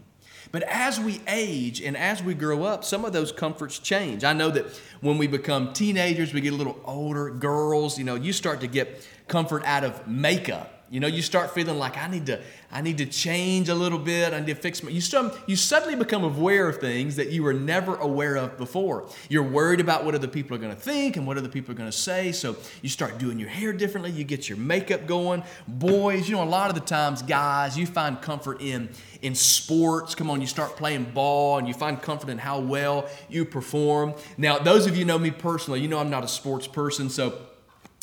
But 0.51 0.65
as 0.65 1.01
we 1.01 1.23
age 1.27 1.81
and 1.81 1.97
as 1.97 2.23
we 2.23 2.35
grow 2.35 2.65
up, 2.65 2.85
some 2.85 3.07
of 3.07 3.15
those 3.15 3.33
comforts 3.33 3.79
change. 3.79 4.23
I 4.23 4.35
know 4.35 4.51
that 4.51 4.67
when 5.01 5.17
we 5.17 5.27
become 5.27 5.73
teenagers, 5.73 6.35
we 6.35 6.43
get 6.43 6.53
a 6.53 6.57
little 6.57 6.79
older, 6.85 7.31
girls, 7.31 7.97
you 7.97 8.05
know, 8.05 8.17
you 8.17 8.35
start 8.35 8.61
to 8.61 8.67
get 8.67 9.09
comfort 9.29 9.63
out 9.65 9.83
of 9.83 10.07
makeup 10.07 10.82
you 10.93 11.01
know, 11.01 11.07
you 11.07 11.23
start 11.23 11.55
feeling 11.55 11.79
like 11.79 11.97
I 11.97 12.07
need 12.07 12.27
to, 12.27 12.39
I 12.71 12.83
need 12.83 12.99
to 12.99 13.07
change 13.07 13.71
a 13.71 13.75
little 13.75 13.99
bit. 13.99 14.35
I 14.35 14.41
need 14.41 14.49
to 14.49 14.55
fix 14.55 14.83
my. 14.83 14.91
You, 14.91 15.01
some, 15.01 15.33
you 15.47 15.57
suddenly 15.57 15.97
become 15.97 16.23
aware 16.23 16.69
of 16.69 16.81
things 16.81 17.17
that 17.17 17.31
you 17.31 17.43
were 17.43 17.55
never 17.55 17.97
aware 17.97 18.37
of 18.37 18.59
before. 18.59 19.09
You're 19.31 19.43
worried 19.43 19.81
about 19.81 20.05
what 20.05 20.15
other 20.15 20.29
people 20.29 20.55
are 20.55 20.61
going 20.61 20.75
to 20.75 20.79
think 20.79 21.17
and 21.17 21.27
what 21.27 21.39
other 21.39 21.49
people 21.49 21.73
are 21.73 21.79
going 21.79 21.91
to 21.91 21.97
say. 21.97 22.31
So 22.31 22.57
you 22.83 22.91
start 22.91 23.17
doing 23.17 23.39
your 23.39 23.49
hair 23.49 23.73
differently. 23.73 24.11
You 24.11 24.25
get 24.25 24.51
your 24.51 24.59
makeup 24.59 25.07
going. 25.07 25.45
Boys, 25.67 26.29
you 26.29 26.37
know, 26.37 26.43
a 26.43 26.45
lot 26.45 26.69
of 26.69 26.75
the 26.75 26.83
times, 26.83 27.23
guys, 27.23 27.79
you 27.79 27.87
find 27.87 28.21
comfort 28.21 28.61
in 28.61 28.91
in 29.23 29.35
sports. 29.35 30.15
Come 30.15 30.29
on, 30.29 30.43
you 30.43 30.47
start 30.47 30.77
playing 30.77 31.05
ball 31.05 31.57
and 31.57 31.67
you 31.67 31.73
find 31.73 32.03
comfort 32.03 32.29
in 32.29 32.37
how 32.37 32.61
well 32.61 33.09
you 33.31 33.47
perform. 33.47 34.13
Now, 34.37 34.59
those 34.59 34.87
of 34.87 34.95
you 34.95 35.07
know 35.07 35.19
me 35.19 35.31
personally, 35.31 35.81
you 35.81 35.89
know 35.89 35.99
I'm 35.99 36.11
not 36.11 36.23
a 36.23 36.29
sports 36.29 36.67
person, 36.67 37.09
so 37.09 37.41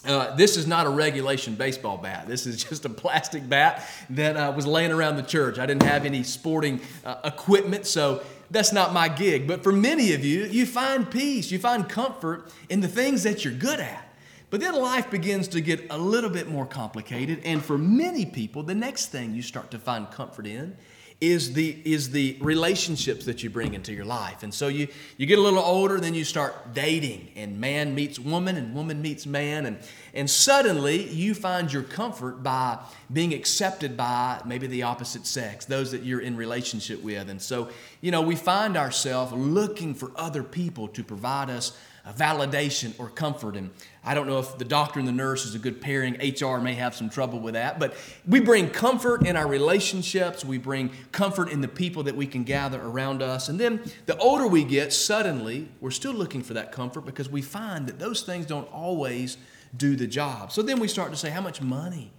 uh, 0.06 0.36
this 0.36 0.56
is 0.56 0.65
not 0.65 0.88
a 0.88 0.89
regulation 0.89 1.56
baseball 1.56 1.98
bat. 1.98 2.27
This 2.27 2.46
is 2.46 2.63
just 2.70 2.86
a 2.86 2.89
plastic 2.89 3.48
bat 3.48 3.88
that 4.12 4.38
uh, 4.38 4.53
was 4.56 4.65
laying 4.65 4.91
around 4.91 5.18
the 5.18 5.24
church. 5.24 5.60
I 5.60 5.65
didn't 5.65 5.84
have 5.84 6.06
any 6.06 6.24
sporting 6.24 6.82
uh, 7.06 7.18
equipment, 7.24 7.86
so 7.86 8.22
that's 8.50 8.72
not 8.72 8.94
my 8.94 9.10
gig. 9.10 9.48
But 9.48 9.63
for 9.63 9.72
many 9.72 10.13
of 10.13 10.24
you, 10.24 10.46
you 10.46 10.65
find 10.65 11.10
peace, 11.10 11.51
you 11.51 11.60
find 11.60 11.88
comfort 11.88 12.51
in 12.70 12.79
the 12.82 12.88
things 12.88 13.24
that 13.24 13.44
you're 13.44 13.53
good 13.53 13.79
at. 13.79 14.06
But 14.50 14.62
then 14.62 14.74
life 14.74 15.12
begins 15.12 15.48
to 15.50 15.62
get 15.62 15.86
a 15.91 15.98
little 15.98 16.29
bit 16.29 16.48
more 16.48 16.65
complicated, 16.65 17.41
and 17.44 17.63
for 17.63 17.77
many 17.77 18.25
people, 18.25 18.63
the 18.63 18.74
next 18.74 19.08
thing 19.08 19.36
you 19.36 19.44
start 19.44 19.70
to 19.72 19.77
find 19.77 20.10
comfort 20.10 20.48
in 20.48 20.75
is 21.21 21.51
the 21.51 21.77
is 21.83 22.11
the 22.11 22.38
relationships 22.39 23.25
that 23.25 23.43
you 23.43 23.49
bring 23.49 23.73
into 23.73 23.91
your 23.93 24.05
life. 24.05 24.41
And 24.43 24.53
so 24.53 24.69
you 24.69 24.88
you 25.17 25.25
get 25.25 25.38
a 25.38 25.41
little 25.41 25.59
older 25.59 25.99
then 25.99 26.13
you 26.13 26.23
start 26.23 26.73
dating 26.73 27.31
and 27.35 27.59
man 27.59 27.93
meets 27.93 28.17
woman 28.17 28.55
and 28.55 28.73
woman 28.73 29.01
meets 29.01 29.25
man 29.25 29.65
and 29.65 29.79
and 30.13 30.29
suddenly 30.29 31.09
you 31.09 31.33
find 31.33 31.73
your 31.73 31.83
comfort 31.83 32.41
by 32.41 32.79
being 33.11 33.33
accepted 33.33 33.97
by 33.97 34.41
maybe 34.45 34.67
the 34.67 34.83
opposite 34.83 35.25
sex 35.25 35.65
those 35.65 35.91
that 35.91 36.03
you're 36.03 36.21
in 36.21 36.38
relationship 36.38 37.03
with. 37.03 37.29
And 37.29 37.41
so 37.41 37.69
you 37.99 38.11
know 38.11 38.21
we 38.21 38.38
find 38.38 38.77
ourselves 38.77 39.33
looking 39.33 39.93
for 39.93 40.11
other 40.15 40.43
people 40.43 40.88
to 40.89 41.03
provide 41.03 41.49
us 41.49 41.77
validation 42.13 42.93
or 42.99 43.09
comfort. 43.09 43.55
And 43.55 43.69
I 44.03 44.13
don't 44.13 44.27
know 44.27 44.39
if 44.39 44.57
the 44.57 44.65
doctor 44.65 44.99
and 44.99 45.07
the 45.07 45.13
nurse 45.13 45.45
is 45.45 45.55
a 45.55 45.59
good 45.59 45.81
pairing. 45.81 46.15
HR 46.15 46.59
may 46.59 46.73
have 46.73 46.95
some 46.95 47.09
trouble 47.09 47.39
with 47.39 47.53
that. 47.53 47.79
But 47.79 47.95
we 48.27 48.39
bring 48.39 48.69
comfort 48.69 49.25
in 49.25 49.35
our 49.35 49.47
relationships, 49.47 50.43
we 50.45 50.57
bring 50.57 50.91
comfort 51.11 51.49
in 51.49 51.61
the 51.61 51.67
people 51.67 52.03
that 52.03 52.15
we 52.15 52.27
can 52.27 52.43
gather 52.43 52.81
around 52.81 53.21
us. 53.21 53.49
And 53.49 53.59
then 53.59 53.81
the 54.05 54.17
older 54.17 54.47
we 54.47 54.63
get, 54.63 54.93
suddenly 54.93 55.69
we're 55.81 55.91
still 55.91 56.13
looking 56.13 56.41
for 56.41 56.53
that 56.53 56.71
comfort 56.71 57.01
because 57.01 57.29
we 57.29 57.41
find 57.41 57.87
that 57.87 57.99
those 57.99 58.23
things 58.23 58.45
don't 58.45 58.71
always 58.71 59.37
do 59.75 59.95
the 59.95 60.07
job. 60.07 60.51
So 60.51 60.61
then 60.61 60.79
we 60.79 60.87
start 60.87 61.11
to 61.11 61.17
say, 61.17 61.29
how 61.29 61.41
much 61.41 61.61
money 61.61 62.11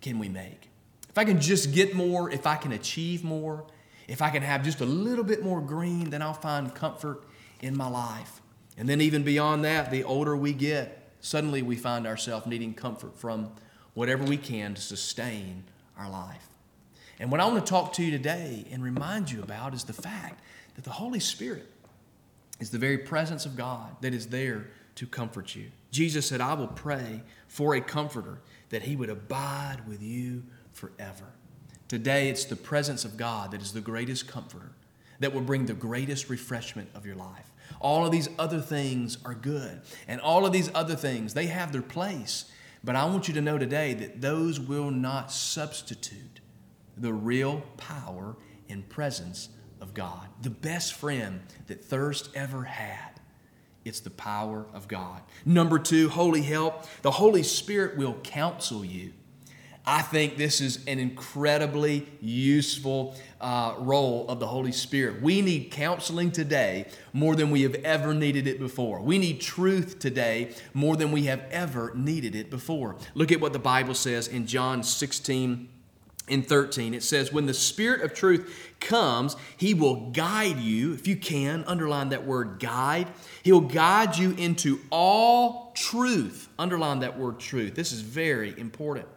can 0.00 0.18
we 0.18 0.28
make? 0.28 0.68
If 1.08 1.16
I 1.16 1.24
can 1.24 1.40
just 1.40 1.72
get 1.72 1.94
more, 1.94 2.30
if 2.30 2.46
I 2.46 2.56
can 2.56 2.72
achieve 2.72 3.24
more, 3.24 3.64
if 4.06 4.22
I 4.22 4.30
can 4.30 4.42
have 4.42 4.62
just 4.62 4.80
a 4.80 4.86
little 4.86 5.24
bit 5.24 5.42
more 5.42 5.60
green, 5.60 6.10
then 6.10 6.22
I'll 6.22 6.32
find 6.32 6.74
comfort 6.74 7.24
in 7.60 7.76
my 7.76 7.88
life. 7.88 8.40
And 8.78 8.88
then, 8.88 9.00
even 9.00 9.24
beyond 9.24 9.64
that, 9.64 9.90
the 9.90 10.04
older 10.04 10.36
we 10.36 10.52
get, 10.52 11.10
suddenly 11.20 11.62
we 11.62 11.76
find 11.76 12.06
ourselves 12.06 12.46
needing 12.46 12.74
comfort 12.74 13.18
from 13.18 13.50
whatever 13.94 14.24
we 14.24 14.36
can 14.36 14.74
to 14.74 14.80
sustain 14.80 15.64
our 15.98 16.08
life. 16.08 16.48
And 17.18 17.32
what 17.32 17.40
I 17.40 17.46
want 17.46 17.64
to 17.64 17.68
talk 17.68 17.92
to 17.94 18.04
you 18.04 18.12
today 18.12 18.64
and 18.70 18.82
remind 18.82 19.30
you 19.30 19.42
about 19.42 19.74
is 19.74 19.82
the 19.84 19.92
fact 19.92 20.40
that 20.76 20.84
the 20.84 20.90
Holy 20.90 21.18
Spirit 21.18 21.66
is 22.60 22.70
the 22.70 22.78
very 22.78 22.98
presence 22.98 23.44
of 23.44 23.56
God 23.56 23.96
that 24.00 24.14
is 24.14 24.28
there 24.28 24.68
to 24.94 25.06
comfort 25.06 25.56
you. 25.56 25.66
Jesus 25.90 26.26
said, 26.26 26.40
I 26.40 26.54
will 26.54 26.68
pray 26.68 27.22
for 27.48 27.74
a 27.74 27.80
comforter 27.80 28.38
that 28.70 28.82
he 28.82 28.94
would 28.94 29.10
abide 29.10 29.78
with 29.88 30.02
you 30.02 30.44
forever. 30.72 31.24
Today, 31.88 32.28
it's 32.28 32.44
the 32.44 32.56
presence 32.56 33.04
of 33.04 33.16
God 33.16 33.50
that 33.50 33.62
is 33.62 33.72
the 33.72 33.80
greatest 33.80 34.28
comforter 34.28 34.70
that 35.20 35.32
will 35.32 35.40
bring 35.40 35.66
the 35.66 35.74
greatest 35.74 36.28
refreshment 36.28 36.88
of 36.94 37.06
your 37.06 37.16
life. 37.16 37.50
All 37.80 38.04
of 38.04 38.12
these 38.12 38.28
other 38.38 38.60
things 38.60 39.18
are 39.24 39.34
good. 39.34 39.80
And 40.06 40.20
all 40.20 40.46
of 40.46 40.52
these 40.52 40.70
other 40.74 40.96
things, 40.96 41.34
they 41.34 41.46
have 41.46 41.72
their 41.72 41.82
place. 41.82 42.50
But 42.84 42.96
I 42.96 43.04
want 43.06 43.28
you 43.28 43.34
to 43.34 43.40
know 43.40 43.58
today 43.58 43.94
that 43.94 44.20
those 44.20 44.60
will 44.60 44.90
not 44.90 45.32
substitute 45.32 46.40
the 46.96 47.12
real 47.12 47.62
power 47.76 48.36
and 48.68 48.88
presence 48.88 49.48
of 49.80 49.94
God. 49.94 50.28
The 50.42 50.50
best 50.50 50.94
friend 50.94 51.40
that 51.66 51.84
thirst 51.84 52.30
ever 52.34 52.64
had. 52.64 53.20
It's 53.84 54.00
the 54.00 54.10
power 54.10 54.66
of 54.74 54.88
God. 54.88 55.22
Number 55.46 55.78
two, 55.78 56.08
holy 56.08 56.42
help. 56.42 56.84
The 57.02 57.12
Holy 57.12 57.42
Spirit 57.42 57.96
will 57.96 58.14
counsel 58.14 58.84
you. 58.84 59.12
I 59.90 60.02
think 60.02 60.36
this 60.36 60.60
is 60.60 60.84
an 60.86 60.98
incredibly 60.98 62.06
useful 62.20 63.16
uh, 63.40 63.74
role 63.78 64.28
of 64.28 64.38
the 64.38 64.46
Holy 64.46 64.70
Spirit. 64.70 65.22
We 65.22 65.40
need 65.40 65.70
counseling 65.70 66.30
today 66.30 66.88
more 67.14 67.34
than 67.34 67.50
we 67.50 67.62
have 67.62 67.74
ever 67.76 68.12
needed 68.12 68.46
it 68.46 68.58
before. 68.58 69.00
We 69.00 69.16
need 69.16 69.40
truth 69.40 69.98
today 69.98 70.54
more 70.74 70.94
than 70.94 71.10
we 71.10 71.24
have 71.24 71.40
ever 71.50 71.94
needed 71.94 72.34
it 72.34 72.50
before. 72.50 72.96
Look 73.14 73.32
at 73.32 73.40
what 73.40 73.54
the 73.54 73.58
Bible 73.58 73.94
says 73.94 74.28
in 74.28 74.46
John 74.46 74.82
16 74.82 75.70
and 76.28 76.46
13. 76.46 76.92
It 76.92 77.02
says, 77.02 77.32
When 77.32 77.46
the 77.46 77.54
Spirit 77.54 78.02
of 78.02 78.12
truth 78.12 78.74
comes, 78.80 79.36
he 79.56 79.72
will 79.72 80.10
guide 80.10 80.58
you. 80.58 80.92
If 80.92 81.08
you 81.08 81.16
can, 81.16 81.64
underline 81.66 82.10
that 82.10 82.26
word 82.26 82.58
guide. 82.60 83.08
He'll 83.42 83.62
guide 83.62 84.18
you 84.18 84.32
into 84.32 84.80
all 84.90 85.72
truth. 85.74 86.50
Underline 86.58 86.98
that 86.98 87.18
word 87.18 87.40
truth. 87.40 87.74
This 87.74 87.92
is 87.92 88.02
very 88.02 88.52
important. 88.60 89.08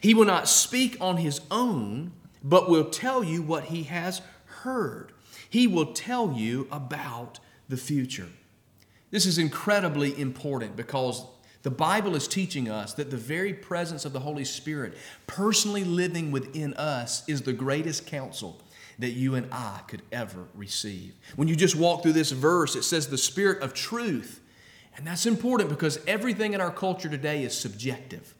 He 0.00 0.14
will 0.14 0.24
not 0.24 0.48
speak 0.48 0.96
on 1.00 1.16
his 1.18 1.40
own, 1.50 2.12
but 2.42 2.68
will 2.68 2.90
tell 2.90 3.24
you 3.24 3.42
what 3.42 3.64
he 3.64 3.84
has 3.84 4.22
heard. 4.44 5.12
He 5.48 5.66
will 5.66 5.92
tell 5.92 6.32
you 6.32 6.68
about 6.70 7.40
the 7.68 7.76
future. 7.76 8.28
This 9.10 9.26
is 9.26 9.38
incredibly 9.38 10.18
important 10.20 10.76
because 10.76 11.24
the 11.62 11.70
Bible 11.70 12.14
is 12.14 12.28
teaching 12.28 12.68
us 12.68 12.94
that 12.94 13.10
the 13.10 13.16
very 13.16 13.52
presence 13.52 14.04
of 14.04 14.12
the 14.12 14.20
Holy 14.20 14.44
Spirit 14.44 14.96
personally 15.26 15.84
living 15.84 16.30
within 16.30 16.74
us 16.74 17.28
is 17.28 17.42
the 17.42 17.52
greatest 17.52 18.06
counsel 18.06 18.60
that 18.98 19.10
you 19.10 19.34
and 19.34 19.48
I 19.52 19.80
could 19.86 20.02
ever 20.12 20.44
receive. 20.54 21.14
When 21.36 21.48
you 21.48 21.56
just 21.56 21.76
walk 21.76 22.02
through 22.02 22.12
this 22.12 22.32
verse, 22.32 22.76
it 22.76 22.82
says 22.82 23.08
the 23.08 23.18
Spirit 23.18 23.62
of 23.62 23.74
truth. 23.74 24.40
And 24.96 25.06
that's 25.06 25.26
important 25.26 25.70
because 25.70 26.00
everything 26.06 26.54
in 26.54 26.60
our 26.60 26.72
culture 26.72 27.08
today 27.08 27.44
is 27.44 27.56
subjective. 27.56 28.34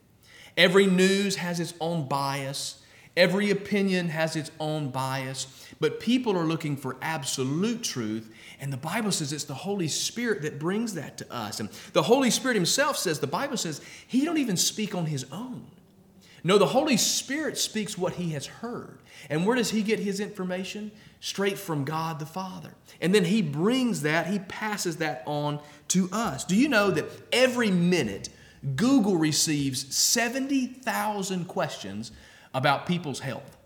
Every 0.58 0.86
news 0.86 1.36
has 1.36 1.60
its 1.60 1.72
own 1.80 2.08
bias. 2.08 2.82
Every 3.16 3.50
opinion 3.50 4.08
has 4.08 4.34
its 4.34 4.50
own 4.58 4.90
bias. 4.90 5.46
But 5.80 6.00
people 6.00 6.36
are 6.36 6.44
looking 6.44 6.76
for 6.76 6.96
absolute 7.00 7.84
truth. 7.84 8.28
And 8.60 8.72
the 8.72 8.76
Bible 8.76 9.12
says 9.12 9.32
it's 9.32 9.44
the 9.44 9.54
Holy 9.54 9.86
Spirit 9.86 10.42
that 10.42 10.58
brings 10.58 10.94
that 10.94 11.16
to 11.18 11.32
us. 11.32 11.60
And 11.60 11.70
the 11.92 12.02
Holy 12.02 12.30
Spirit 12.30 12.56
Himself 12.56 12.98
says, 12.98 13.20
the 13.20 13.28
Bible 13.28 13.56
says, 13.56 13.80
He 14.06 14.24
don't 14.24 14.38
even 14.38 14.56
speak 14.56 14.96
on 14.96 15.06
His 15.06 15.24
own. 15.30 15.64
No, 16.42 16.58
the 16.58 16.66
Holy 16.66 16.96
Spirit 16.96 17.56
speaks 17.56 17.96
what 17.96 18.14
He 18.14 18.30
has 18.30 18.46
heard. 18.46 18.98
And 19.30 19.46
where 19.46 19.56
does 19.56 19.70
He 19.70 19.82
get 19.82 20.00
His 20.00 20.18
information? 20.18 20.90
Straight 21.20 21.58
from 21.58 21.84
God 21.84 22.18
the 22.18 22.26
Father. 22.26 22.74
And 23.00 23.14
then 23.14 23.24
He 23.24 23.42
brings 23.42 24.02
that, 24.02 24.26
He 24.26 24.40
passes 24.40 24.96
that 24.96 25.22
on 25.24 25.60
to 25.88 26.08
us. 26.10 26.44
Do 26.44 26.56
you 26.56 26.68
know 26.68 26.90
that 26.90 27.06
every 27.32 27.70
minute 27.70 28.28
Google 28.76 29.16
receives 29.16 29.94
70,000 29.94 31.46
questions 31.46 32.12
about 32.54 32.86
people's 32.86 33.20
health. 33.20 33.56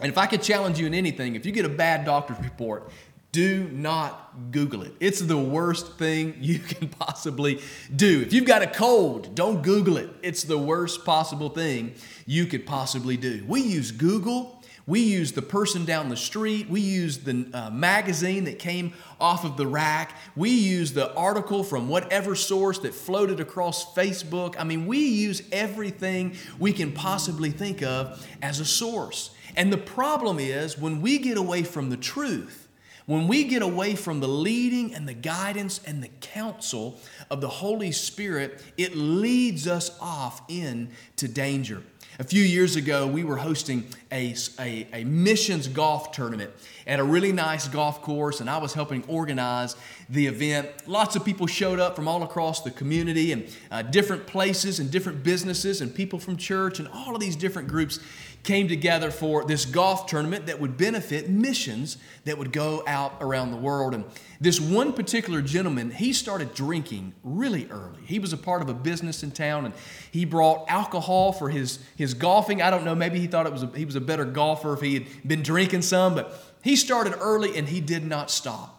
And 0.00 0.10
if 0.10 0.18
I 0.18 0.26
could 0.26 0.42
challenge 0.42 0.78
you 0.78 0.86
in 0.86 0.94
anything, 0.94 1.34
if 1.36 1.46
you 1.46 1.52
get 1.52 1.64
a 1.64 1.70
bad 1.70 2.04
doctor's 2.04 2.38
report, 2.40 2.90
do 3.32 3.68
not 3.68 4.50
Google 4.50 4.82
it. 4.82 4.94
It's 5.00 5.20
the 5.20 5.36
worst 5.36 5.98
thing 5.98 6.36
you 6.40 6.58
can 6.58 6.88
possibly 6.88 7.60
do. 7.94 8.22
If 8.22 8.32
you've 8.32 8.46
got 8.46 8.62
a 8.62 8.66
cold, 8.66 9.34
don't 9.34 9.62
Google 9.62 9.96
it. 9.98 10.10
It's 10.22 10.42
the 10.42 10.58
worst 10.58 11.04
possible 11.04 11.48
thing 11.48 11.94
you 12.24 12.46
could 12.46 12.66
possibly 12.66 13.16
do. 13.16 13.44
We 13.46 13.60
use 13.60 13.90
Google 13.90 14.55
We 14.86 15.00
used 15.00 15.34
the 15.34 15.42
person 15.42 15.84
down 15.84 16.10
the 16.10 16.16
street. 16.16 16.70
We 16.70 16.80
used 16.80 17.24
the 17.24 17.48
uh, 17.52 17.70
magazine 17.70 18.44
that 18.44 18.60
came 18.60 18.92
off 19.20 19.44
of 19.44 19.56
the 19.56 19.66
rack. 19.66 20.16
We 20.36 20.50
used 20.50 20.94
the 20.94 21.12
article 21.14 21.64
from 21.64 21.88
whatever 21.88 22.36
source 22.36 22.78
that 22.80 22.94
floated 22.94 23.40
across 23.40 23.94
Facebook. 23.94 24.54
I 24.58 24.64
mean, 24.64 24.86
we 24.86 24.98
use 24.98 25.42
everything 25.50 26.36
we 26.60 26.72
can 26.72 26.92
possibly 26.92 27.50
think 27.50 27.82
of 27.82 28.24
as 28.40 28.60
a 28.60 28.64
source. 28.64 29.30
And 29.56 29.72
the 29.72 29.78
problem 29.78 30.38
is 30.38 30.78
when 30.78 31.00
we 31.00 31.18
get 31.18 31.36
away 31.36 31.64
from 31.64 31.90
the 31.90 31.96
truth, 31.96 32.68
when 33.06 33.28
we 33.28 33.44
get 33.44 33.62
away 33.62 33.94
from 33.94 34.20
the 34.20 34.28
leading 34.28 34.94
and 34.94 35.08
the 35.08 35.14
guidance 35.14 35.80
and 35.86 36.02
the 36.02 36.10
counsel 36.20 37.00
of 37.30 37.40
the 37.40 37.48
Holy 37.48 37.92
Spirit, 37.92 38.62
it 38.76 38.96
leads 38.96 39.66
us 39.66 39.96
off 40.00 40.42
into 40.48 41.28
danger. 41.28 41.82
A 42.18 42.24
few 42.24 42.42
years 42.42 42.76
ago, 42.76 43.06
we 43.06 43.24
were 43.24 43.36
hosting 43.36 43.84
a, 44.10 44.34
a, 44.58 44.86
a, 44.94 45.04
missions 45.04 45.68
golf 45.68 46.12
tournament 46.12 46.50
at 46.86 46.98
a 46.98 47.04
really 47.04 47.30
nice 47.30 47.68
golf 47.68 48.00
course, 48.00 48.40
and 48.40 48.48
I 48.48 48.56
was 48.56 48.72
helping 48.72 49.04
organize 49.06 49.76
the 50.08 50.26
event. 50.26 50.70
Lots 50.86 51.14
of 51.14 51.26
people 51.26 51.46
showed 51.46 51.78
up 51.78 51.94
from 51.94 52.08
all 52.08 52.22
across 52.22 52.62
the 52.62 52.70
community 52.70 53.32
and 53.32 53.54
uh, 53.70 53.82
different 53.82 54.26
places 54.26 54.80
and 54.80 54.90
different 54.90 55.24
businesses 55.24 55.82
and 55.82 55.94
people 55.94 56.18
from 56.18 56.38
church, 56.38 56.78
and 56.78 56.88
all 56.88 57.14
of 57.14 57.20
these 57.20 57.36
different 57.36 57.68
groups 57.68 58.00
came 58.46 58.68
together 58.68 59.10
for 59.10 59.44
this 59.44 59.64
golf 59.64 60.06
tournament 60.06 60.46
that 60.46 60.60
would 60.60 60.76
benefit 60.76 61.28
missions 61.28 61.98
that 62.24 62.38
would 62.38 62.52
go 62.52 62.82
out 62.86 63.16
around 63.20 63.50
the 63.50 63.56
world. 63.56 63.92
And 63.92 64.04
this 64.40 64.60
one 64.60 64.92
particular 64.92 65.42
gentleman, 65.42 65.90
he 65.90 66.12
started 66.12 66.54
drinking 66.54 67.12
really 67.24 67.66
early. 67.70 68.00
He 68.06 68.20
was 68.20 68.32
a 68.32 68.36
part 68.36 68.62
of 68.62 68.68
a 68.68 68.74
business 68.74 69.24
in 69.24 69.32
town 69.32 69.66
and 69.66 69.74
he 70.12 70.24
brought 70.24 70.70
alcohol 70.70 71.32
for 71.32 71.50
his, 71.50 71.80
his 71.96 72.14
golfing. 72.14 72.62
I 72.62 72.70
don't 72.70 72.84
know, 72.84 72.94
maybe 72.94 73.18
he 73.18 73.26
thought 73.26 73.46
it 73.46 73.52
was 73.52 73.64
a, 73.64 73.70
he 73.74 73.84
was 73.84 73.96
a 73.96 74.00
better 74.00 74.24
golfer 74.24 74.72
if 74.72 74.80
he 74.80 74.94
had 74.94 75.06
been 75.26 75.42
drinking 75.42 75.82
some, 75.82 76.14
but 76.14 76.40
he 76.62 76.76
started 76.76 77.14
early 77.20 77.58
and 77.58 77.68
he 77.68 77.80
did 77.80 78.06
not 78.06 78.30
stop. 78.30 78.72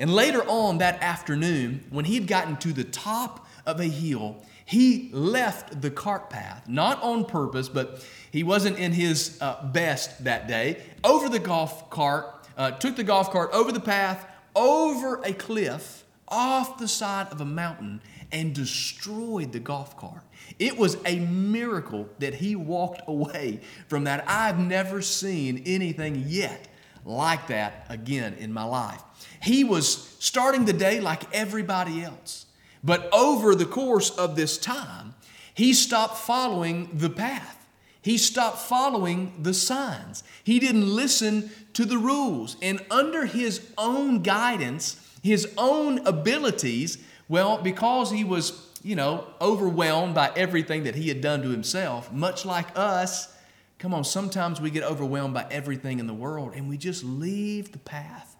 And 0.00 0.12
later 0.12 0.42
on 0.48 0.78
that 0.78 1.00
afternoon, 1.00 1.84
when 1.90 2.06
he 2.06 2.16
had 2.16 2.26
gotten 2.26 2.56
to 2.56 2.72
the 2.72 2.84
top 2.84 3.46
of 3.64 3.78
a 3.78 3.84
hill, 3.84 4.44
he 4.64 5.10
left 5.12 5.80
the 5.80 5.90
cart 5.90 6.30
path, 6.30 6.68
not 6.68 7.02
on 7.02 7.24
purpose, 7.24 7.68
but 7.68 8.04
he 8.30 8.42
wasn't 8.42 8.78
in 8.78 8.92
his 8.92 9.38
uh, 9.40 9.64
best 9.64 10.24
that 10.24 10.48
day, 10.48 10.82
over 11.04 11.28
the 11.28 11.38
golf 11.38 11.90
cart, 11.90 12.46
uh, 12.56 12.70
took 12.72 12.96
the 12.96 13.04
golf 13.04 13.30
cart 13.30 13.50
over 13.52 13.72
the 13.72 13.80
path, 13.80 14.26
over 14.54 15.20
a 15.24 15.32
cliff, 15.32 16.04
off 16.28 16.78
the 16.78 16.88
side 16.88 17.28
of 17.30 17.40
a 17.40 17.44
mountain, 17.44 18.00
and 18.30 18.54
destroyed 18.54 19.52
the 19.52 19.60
golf 19.60 19.96
cart. 19.96 20.22
It 20.58 20.78
was 20.78 20.96
a 21.04 21.18
miracle 21.20 22.08
that 22.18 22.34
he 22.34 22.56
walked 22.56 23.02
away 23.06 23.60
from 23.88 24.04
that. 24.04 24.24
I've 24.26 24.58
never 24.58 25.02
seen 25.02 25.62
anything 25.66 26.24
yet 26.26 26.68
like 27.04 27.48
that 27.48 27.86
again 27.88 28.34
in 28.34 28.52
my 28.52 28.64
life. 28.64 29.02
He 29.42 29.64
was 29.64 30.16
starting 30.18 30.64
the 30.64 30.72
day 30.72 31.00
like 31.00 31.22
everybody 31.34 32.02
else. 32.02 32.46
But 32.84 33.08
over 33.12 33.54
the 33.54 33.66
course 33.66 34.10
of 34.10 34.36
this 34.36 34.58
time, 34.58 35.14
he 35.54 35.72
stopped 35.72 36.18
following 36.18 36.90
the 36.92 37.10
path. 37.10 37.58
He 38.00 38.18
stopped 38.18 38.58
following 38.58 39.32
the 39.40 39.54
signs. 39.54 40.24
He 40.42 40.58
didn't 40.58 40.88
listen 40.88 41.50
to 41.74 41.84
the 41.84 41.98
rules. 41.98 42.56
And 42.60 42.84
under 42.90 43.26
his 43.26 43.70
own 43.78 44.22
guidance, 44.22 44.96
his 45.22 45.52
own 45.56 46.04
abilities, 46.04 46.98
well, 47.28 47.58
because 47.58 48.10
he 48.10 48.24
was, 48.24 48.68
you 48.82 48.96
know, 48.96 49.26
overwhelmed 49.40 50.16
by 50.16 50.32
everything 50.34 50.82
that 50.84 50.96
he 50.96 51.08
had 51.08 51.20
done 51.20 51.42
to 51.42 51.50
himself, 51.50 52.12
much 52.12 52.44
like 52.44 52.66
us, 52.76 53.32
come 53.78 53.94
on, 53.94 54.02
sometimes 54.02 54.60
we 54.60 54.70
get 54.70 54.82
overwhelmed 54.82 55.34
by 55.34 55.46
everything 55.48 56.00
in 56.00 56.08
the 56.08 56.14
world 56.14 56.54
and 56.56 56.68
we 56.68 56.76
just 56.76 57.04
leave 57.04 57.70
the 57.70 57.78
path. 57.78 58.36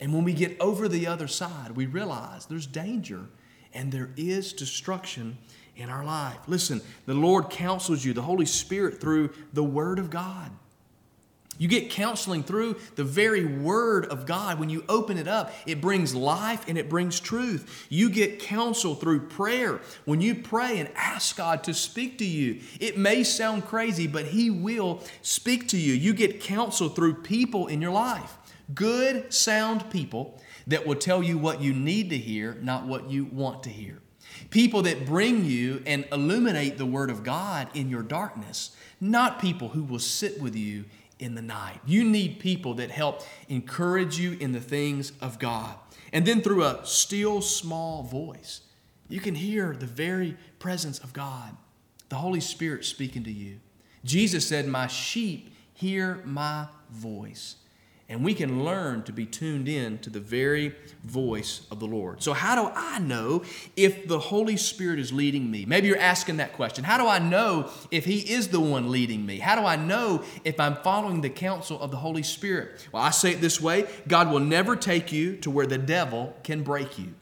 And 0.00 0.12
when 0.12 0.24
we 0.24 0.34
get 0.34 0.60
over 0.60 0.86
the 0.86 1.06
other 1.06 1.28
side, 1.28 1.76
we 1.76 1.86
realize 1.86 2.44
there's 2.44 2.66
danger 2.66 3.26
and 3.74 3.92
there 3.92 4.10
is 4.16 4.52
destruction 4.52 5.38
in 5.76 5.88
our 5.88 6.04
life. 6.04 6.38
Listen, 6.46 6.80
the 7.06 7.14
Lord 7.14 7.50
counsels 7.50 8.04
you, 8.04 8.12
the 8.12 8.22
Holy 8.22 8.46
Spirit, 8.46 9.00
through 9.00 9.30
the 9.52 9.64
Word 9.64 9.98
of 9.98 10.10
God. 10.10 10.50
You 11.58 11.68
get 11.68 11.90
counseling 11.90 12.42
through 12.42 12.76
the 12.96 13.04
very 13.04 13.44
Word 13.44 14.06
of 14.06 14.26
God. 14.26 14.58
When 14.58 14.70
you 14.70 14.84
open 14.88 15.18
it 15.18 15.28
up, 15.28 15.52
it 15.66 15.80
brings 15.80 16.14
life 16.14 16.66
and 16.66 16.76
it 16.76 16.88
brings 16.88 17.20
truth. 17.20 17.86
You 17.88 18.10
get 18.10 18.40
counsel 18.40 18.94
through 18.94 19.28
prayer. 19.28 19.80
When 20.04 20.20
you 20.20 20.34
pray 20.34 20.80
and 20.80 20.88
ask 20.96 21.36
God 21.36 21.62
to 21.64 21.74
speak 21.74 22.18
to 22.18 22.24
you, 22.24 22.60
it 22.80 22.98
may 22.98 23.22
sound 23.22 23.66
crazy, 23.66 24.06
but 24.06 24.26
He 24.26 24.50
will 24.50 25.02
speak 25.20 25.68
to 25.68 25.76
you. 25.76 25.92
You 25.92 26.14
get 26.14 26.40
counsel 26.40 26.88
through 26.88 27.22
people 27.22 27.68
in 27.68 27.80
your 27.80 27.92
life. 27.92 28.36
Good, 28.74 29.32
sound 29.32 29.90
people 29.90 30.40
that 30.66 30.86
will 30.86 30.96
tell 30.96 31.22
you 31.22 31.38
what 31.38 31.60
you 31.60 31.72
need 31.72 32.10
to 32.10 32.18
hear, 32.18 32.56
not 32.62 32.86
what 32.86 33.10
you 33.10 33.24
want 33.24 33.62
to 33.64 33.70
hear. 33.70 33.98
People 34.50 34.82
that 34.82 35.04
bring 35.04 35.44
you 35.44 35.82
and 35.86 36.06
illuminate 36.12 36.78
the 36.78 36.86
Word 36.86 37.10
of 37.10 37.24
God 37.24 37.68
in 37.74 37.88
your 37.88 38.02
darkness, 38.02 38.76
not 39.00 39.40
people 39.40 39.70
who 39.70 39.82
will 39.82 39.98
sit 39.98 40.40
with 40.40 40.56
you 40.56 40.84
in 41.18 41.34
the 41.34 41.42
night. 41.42 41.80
You 41.86 42.04
need 42.04 42.40
people 42.40 42.74
that 42.74 42.90
help 42.90 43.22
encourage 43.48 44.18
you 44.18 44.36
in 44.40 44.52
the 44.52 44.60
things 44.60 45.12
of 45.20 45.38
God. 45.38 45.74
And 46.12 46.26
then 46.26 46.40
through 46.40 46.64
a 46.64 46.80
still 46.84 47.40
small 47.40 48.02
voice, 48.02 48.62
you 49.08 49.20
can 49.20 49.34
hear 49.34 49.74
the 49.78 49.86
very 49.86 50.36
presence 50.58 50.98
of 50.98 51.12
God, 51.12 51.56
the 52.08 52.16
Holy 52.16 52.40
Spirit 52.40 52.84
speaking 52.84 53.24
to 53.24 53.32
you. 53.32 53.60
Jesus 54.04 54.46
said, 54.46 54.66
My 54.66 54.86
sheep 54.86 55.54
hear 55.74 56.20
my 56.24 56.66
voice 56.90 57.56
and 58.12 58.22
we 58.22 58.34
can 58.34 58.62
learn 58.62 59.02
to 59.04 59.12
be 59.12 59.24
tuned 59.24 59.66
in 59.66 59.96
to 60.00 60.10
the 60.10 60.20
very 60.20 60.74
voice 61.02 61.66
of 61.70 61.80
the 61.80 61.86
Lord. 61.86 62.22
So, 62.22 62.34
how 62.34 62.54
do 62.54 62.70
I 62.74 62.98
know 62.98 63.42
if 63.74 64.06
the 64.06 64.18
Holy 64.18 64.58
Spirit 64.58 64.98
is 64.98 65.14
leading 65.14 65.50
me? 65.50 65.64
Maybe 65.64 65.88
you're 65.88 65.96
asking 65.96 66.36
that 66.36 66.52
question. 66.52 66.84
How 66.84 66.98
do 66.98 67.08
I 67.08 67.18
know 67.18 67.70
if 67.90 68.04
He 68.04 68.18
is 68.18 68.48
the 68.48 68.60
one 68.60 68.90
leading 68.90 69.24
me? 69.24 69.38
How 69.38 69.56
do 69.56 69.62
I 69.62 69.76
know 69.76 70.24
if 70.44 70.60
I'm 70.60 70.76
following 70.76 71.22
the 71.22 71.30
counsel 71.30 71.80
of 71.80 71.90
the 71.90 71.96
Holy 71.96 72.22
Spirit? 72.22 72.86
Well, 72.92 73.02
I 73.02 73.10
say 73.10 73.32
it 73.32 73.40
this 73.40 73.62
way 73.62 73.88
God 74.06 74.30
will 74.30 74.40
never 74.40 74.76
take 74.76 75.10
you 75.10 75.38
to 75.38 75.50
where 75.50 75.66
the 75.66 75.78
devil 75.78 76.36
can 76.42 76.62
break 76.62 76.98
you. 76.98 77.14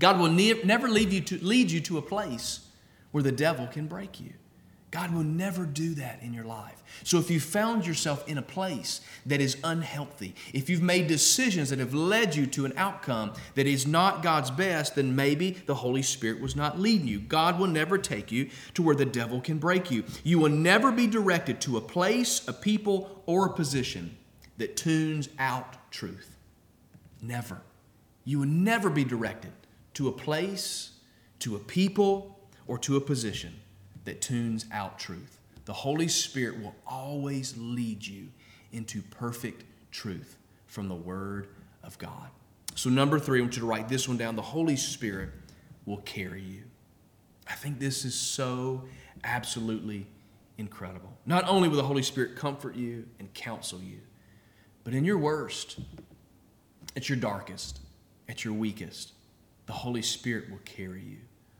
God 0.00 0.18
will 0.18 0.32
ne- 0.32 0.64
never 0.64 0.88
leave 0.88 1.12
you 1.12 1.20
to, 1.20 1.38
lead 1.44 1.70
you 1.70 1.80
to 1.82 1.98
a 1.98 2.02
place 2.02 2.66
where 3.12 3.22
the 3.22 3.30
devil 3.30 3.68
can 3.68 3.86
break 3.86 4.18
you. 4.18 4.32
God 4.92 5.12
will 5.12 5.24
never 5.24 5.66
do 5.66 5.94
that 5.94 6.22
in 6.22 6.32
your 6.32 6.44
life. 6.44 6.82
So 7.02 7.18
if 7.18 7.30
you 7.30 7.40
found 7.40 7.86
yourself 7.86 8.26
in 8.28 8.38
a 8.38 8.42
place 8.42 9.00
that 9.26 9.40
is 9.40 9.56
unhealthy, 9.64 10.34
if 10.54 10.70
you've 10.70 10.82
made 10.82 11.08
decisions 11.08 11.70
that 11.70 11.80
have 11.80 11.92
led 11.92 12.36
you 12.36 12.46
to 12.46 12.64
an 12.64 12.72
outcome 12.76 13.32
that 13.56 13.66
is 13.66 13.86
not 13.86 14.22
God's 14.22 14.50
best, 14.50 14.94
then 14.94 15.16
maybe 15.16 15.50
the 15.66 15.74
Holy 15.74 16.02
Spirit 16.02 16.40
was 16.40 16.54
not 16.54 16.78
leading 16.78 17.08
you. 17.08 17.18
God 17.18 17.58
will 17.58 17.66
never 17.66 17.98
take 17.98 18.30
you 18.30 18.48
to 18.74 18.82
where 18.82 18.94
the 18.94 19.04
devil 19.04 19.40
can 19.40 19.58
break 19.58 19.90
you. 19.90 20.04
You 20.22 20.38
will 20.38 20.50
never 20.50 20.92
be 20.92 21.08
directed 21.08 21.60
to 21.62 21.76
a 21.76 21.80
place, 21.80 22.46
a 22.46 22.52
people, 22.52 23.22
or 23.26 23.46
a 23.46 23.52
position 23.52 24.16
that 24.56 24.76
tunes 24.76 25.28
out 25.38 25.90
truth. 25.90 26.36
Never. 27.20 27.60
You 28.24 28.38
will 28.38 28.46
never 28.46 28.88
be 28.88 29.04
directed 29.04 29.52
to 29.94 30.08
a 30.08 30.12
place, 30.12 30.92
to 31.40 31.56
a 31.56 31.58
people, 31.58 32.38
or 32.68 32.78
to 32.78 32.96
a 32.96 33.00
position 33.00 33.52
that 34.06 34.20
tunes 34.20 34.64
out 34.72 34.98
truth. 34.98 35.38
The 35.66 35.72
Holy 35.72 36.08
Spirit 36.08 36.60
will 36.62 36.74
always 36.86 37.54
lead 37.58 38.06
you 38.06 38.28
into 38.72 39.02
perfect 39.02 39.64
truth 39.90 40.36
from 40.66 40.88
the 40.88 40.94
Word 40.94 41.48
of 41.82 41.98
God. 41.98 42.30
So, 42.74 42.90
number 42.90 43.18
three, 43.18 43.38
I 43.38 43.42
want 43.42 43.56
you 43.56 43.60
to 43.60 43.66
write 43.66 43.88
this 43.88 44.08
one 44.08 44.16
down. 44.16 44.36
The 44.36 44.42
Holy 44.42 44.76
Spirit 44.76 45.30
will 45.84 45.98
carry 45.98 46.42
you. 46.42 46.62
I 47.48 47.54
think 47.54 47.78
this 47.78 48.04
is 48.04 48.14
so 48.14 48.84
absolutely 49.24 50.06
incredible. 50.58 51.12
Not 51.26 51.48
only 51.48 51.68
will 51.68 51.76
the 51.76 51.82
Holy 51.82 52.02
Spirit 52.02 52.36
comfort 52.36 52.76
you 52.76 53.06
and 53.18 53.32
counsel 53.34 53.80
you, 53.80 53.98
but 54.84 54.94
in 54.94 55.04
your 55.04 55.18
worst, 55.18 55.78
at 56.94 57.08
your 57.08 57.18
darkest, 57.18 57.80
at 58.28 58.44
your 58.44 58.54
weakest, 58.54 59.12
the 59.66 59.72
Holy 59.72 60.02
Spirit 60.02 60.50
will 60.50 60.60
carry 60.64 61.02
you. 61.02 61.18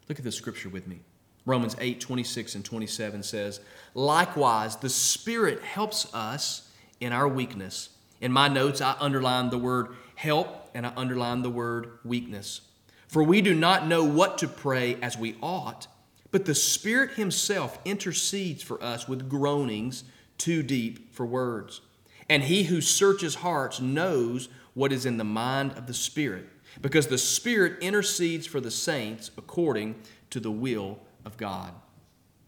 Look 0.09 0.19
at 0.19 0.25
the 0.25 0.33
scripture 0.33 0.69
with 0.69 0.87
me. 0.87 1.01
Romans 1.47 1.77
8, 1.79 2.01
26 2.01 2.57
and 2.57 2.65
27 2.65 3.23
says, 3.23 3.61
Likewise, 3.95 4.77
the 4.77 4.91
Spirit 4.91 5.63
helps 5.63 6.13
us 6.13 6.69
in 7.01 7.13
our 7.13 7.29
weakness. 7.29 7.91
In 8.21 8.33
my 8.33 8.49
notes, 8.49 8.81
I 8.81 8.97
underline 8.99 9.51
the 9.51 9.59
word 9.59 9.95
help 10.17 10.69
and 10.75 10.85
I 10.85 10.93
underline 10.97 11.43
the 11.43 11.51
word 11.51 11.99
weakness. 12.05 12.63
For 13.07 13.23
we 13.23 13.41
do 13.41 13.55
not 13.55 13.87
know 13.87 14.03
what 14.03 14.39
to 14.39 14.49
pray 14.49 14.97
as 15.01 15.17
we 15.17 15.37
ought, 15.41 15.87
but 16.33 16.45
the 16.45 16.55
Spirit 16.55 17.13
Himself 17.13 17.79
intercedes 17.85 18.63
for 18.63 18.83
us 18.83 19.07
with 19.07 19.29
groanings 19.29 20.03
too 20.39 20.65
deep 20.65 21.15
for 21.15 21.25
words. 21.25 21.81
And 22.29 22.43
He 22.43 22.65
who 22.65 22.81
searches 22.81 23.37
hearts 23.37 23.81
knows 23.81 24.49
what 24.75 24.93
is 24.93 25.07
in 25.07 25.17
the 25.17 25.25
mind 25.25 25.73
of 25.73 25.87
the 25.87 25.95
Spirit, 25.95 26.47
because 26.81 27.07
the 27.07 27.17
Spirit 27.17 27.79
intercedes 27.81 28.47
for 28.47 28.61
the 28.61 28.71
saints 28.71 29.31
according 29.39 29.95
to 30.31 30.41
the 30.41 30.51
will 30.51 30.99
of 31.27 31.37
God. 31.37 31.75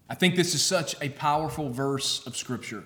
I 0.09 0.15
think 0.15 0.37
this 0.37 0.55
is 0.55 0.63
such 0.63 0.97
a 1.03 1.11
powerful 1.11 1.69
verse 1.69 2.27
of 2.27 2.35
Scripture 2.37 2.85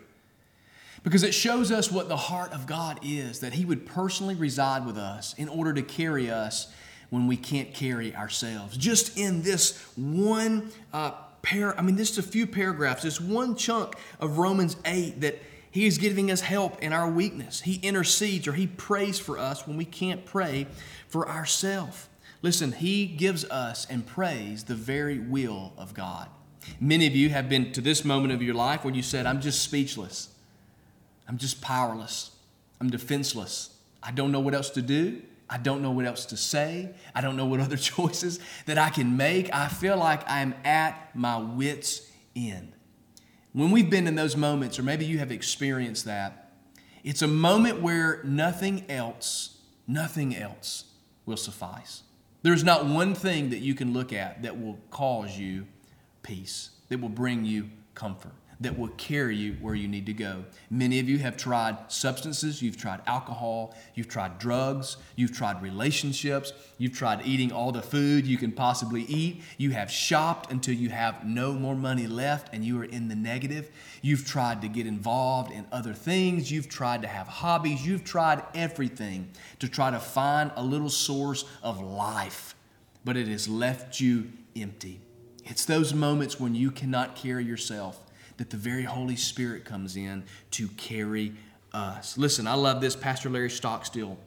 Because 1.05 1.23
it 1.23 1.35
shows 1.35 1.71
us 1.71 1.91
what 1.91 2.09
the 2.09 2.17
heart 2.17 2.53
of 2.53 2.67
God 2.67 2.99
is 3.03 3.41
that 3.41 3.53
He 3.53 3.65
would 3.65 3.87
personally 3.87 4.35
reside 4.35 4.85
with 4.85 4.97
us 4.97 5.35
in 5.39 5.49
order 5.49 5.73
to 5.75 5.83
carry 5.83 6.31
us 6.31 6.73
when 7.11 7.27
we 7.27 7.37
can't 7.37 7.75
carry 7.75 8.17
ourselves. 8.17 8.77
Just 8.77 9.19
in 9.19 9.43
this 9.43 9.79
one 9.97 10.73
uh, 10.93 11.13
pair, 11.43 11.79
I 11.79 11.83
mean, 11.83 11.97
just 11.97 12.19
a 12.19 12.23
few 12.23 12.47
paragraphs, 12.47 13.03
this 13.03 13.21
one 13.21 13.55
chunk 13.55 13.95
of 14.19 14.39
Romans 14.39 14.77
8 14.85 15.21
that 15.21 15.39
He 15.71 15.87
is 15.87 15.99
giving 15.99 16.31
us 16.31 16.41
help 16.41 16.83
in 16.83 16.93
our 16.93 17.09
weakness. 17.09 17.61
He 17.61 17.75
intercedes 17.83 18.49
or 18.49 18.55
He 18.55 18.67
prays 18.67 19.19
for 19.19 19.39
us 19.39 19.67
when 19.67 19.77
we 19.77 19.85
can't 19.85 20.25
pray 20.25 20.67
for 21.07 21.29
ourselves. 21.29 22.09
Listen, 22.43 22.73
He 22.73 23.07
gives 23.07 23.45
us 23.47 23.87
and 23.89 24.07
prays 24.07 24.65
the 24.65 24.75
very 24.75 25.19
will 25.19 25.73
of 25.79 25.95
God. 25.95 26.29
Many 26.81 27.07
of 27.07 27.17
you 27.17 27.31
have 27.31 27.49
been 27.49 27.73
to 27.73 27.81
this 27.81 28.05
moment 28.05 28.33
of 28.33 28.43
your 28.43 28.55
life 28.55 28.85
where 28.85 28.95
you 28.95 29.03
said, 29.03 29.27
I'm 29.27 29.41
just 29.41 29.63
speechless. 29.63 30.29
I'm 31.29 31.39
just 31.39 31.61
powerless. 31.61 32.33
I'm 32.81 32.91
defenseless. 32.91 33.77
I 34.03 34.11
don't 34.11 34.33
know 34.33 34.41
what 34.41 34.55
else 34.55 34.71
to 34.71 34.83
do. 34.83 35.23
I 35.49 35.59
don't 35.59 35.83
know 35.83 35.91
what 35.91 36.07
else 36.07 36.27
to 36.27 36.37
say. 36.37 36.95
I 37.15 37.21
don't 37.21 37.37
know 37.37 37.47
what 37.47 37.61
other 37.61 37.77
choices 37.95 38.41
that 38.67 38.79
I 38.79 38.91
can 38.91 39.17
make. 39.17 39.53
I 39.55 39.69
feel 39.69 39.97
like 39.97 40.29
I'm 40.29 40.55
at 40.65 41.15
my 41.15 41.37
wits' 41.37 42.11
end. 42.35 42.73
When 43.53 43.71
we've 43.71 43.91
been 43.91 44.07
in 44.07 44.15
those 44.15 44.37
moments, 44.37 44.79
or 44.79 44.83
maybe 44.83 45.05
you 45.05 45.19
have 45.19 45.31
experienced 45.31 46.07
that, 46.07 46.53
it's 47.05 47.21
a 47.21 47.29
moment 47.29 47.83
where 47.83 48.23
nothing 48.25 48.85
else, 48.89 49.59
nothing 49.87 50.35
else 50.35 50.85
will 51.27 51.37
suffice. 51.37 52.03
There's 52.43 52.65
not 52.65 52.87
one 52.87 53.15
thing 53.15 53.51
that 53.51 53.61
you 53.61 53.75
can 53.75 53.93
look 53.93 54.13
at 54.13 54.43
that 54.43 54.61
will 54.61 54.79
cause 54.91 55.39
you 55.39 55.67
peace, 56.23 56.71
that 56.89 57.01
will 57.01 57.09
bring 57.09 57.45
you 57.45 57.71
comfort 57.95 58.33
that 58.62 58.79
will 58.79 58.88
carry 58.88 59.37
you 59.37 59.55
where 59.61 59.75
you 59.75 59.88
need 59.88 60.07
to 60.07 60.12
go. 60.12 60.44
Many 60.70 61.01
of 61.01 61.09
you 61.09 61.18
have 61.18 61.37
tried 61.37 61.77
substances, 61.88 62.62
you've 62.62 62.77
tried 62.77 63.01
alcohol, 63.07 63.75
you've 63.94 64.09
tried 64.09 64.38
drugs, 64.38 64.96
you've 65.16 65.33
tried 65.33 65.61
relationships, 65.62 66.53
you've 66.79 66.96
tried 66.96 67.27
eating 67.27 67.53
all 67.53 67.72
the 67.72 67.83
food 67.83 68.27
you 68.27 68.37
can 68.37 68.53
possibly 68.53 69.03
eat. 69.03 69.42
You 69.59 69.70
have 69.70 69.90
shopped 69.90 70.51
until 70.53 70.75
you 70.75 70.90
have 70.90 71.27
no 71.27 71.53
more 71.53 71.75
money 71.75 72.07
left 72.07 72.55
and 72.55 72.64
you 72.64 72.81
are 72.81 72.85
in 72.85 73.09
the 73.09 73.16
negative. 73.16 73.70
You've 74.01 74.27
tried 74.27 74.62
to 74.62 74.68
get 74.68 74.87
involved 74.87 75.51
in 75.51 75.66
other 75.72 75.92
things, 75.92 76.51
you've 76.51 76.68
tried 76.68 77.03
to 77.03 77.09
have 77.09 77.27
hobbies, 77.27 77.87
you've 77.87 78.05
tried 78.05 78.42
everything 78.55 79.31
to 79.59 79.68
try 79.68 79.90
to 79.90 79.98
find 80.01 80.53
a 80.57 80.62
little 80.62 80.90
source 80.90 81.44
of 81.62 81.81
life, 81.81 82.55
but 83.05 83.16
it 83.16 83.29
has 83.29 83.48
left 83.48 84.01
you 84.01 84.31
empty. 84.55 85.01
It's 85.44 85.64
those 85.64 85.92
moments 85.92 86.38
when 86.38 86.55
you 86.55 86.70
cannot 86.70 87.16
carry 87.16 87.44
yourself 87.44 87.98
that 88.43 88.51
the 88.51 88.57
very 88.57 88.83
Holy 88.83 89.15
Spirit 89.15 89.65
comes 89.65 89.97
in 89.97 90.25
to 90.51 90.67
carry 90.71 91.33
us. 91.73 92.19
Listen, 92.19 92.49
I 92.49 92.55
love 92.55 92.81
this. 92.81 92.97
Pastor 92.97 93.31
Larry 93.31 93.51
Stockstill 93.51 94.19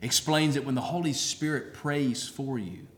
explains 0.00 0.54
that 0.56 0.64
when 0.64 0.74
the 0.74 0.80
Holy 0.80 1.12
Spirit 1.12 1.72
prays 1.72 2.28
for 2.28 2.58
you 2.58 2.88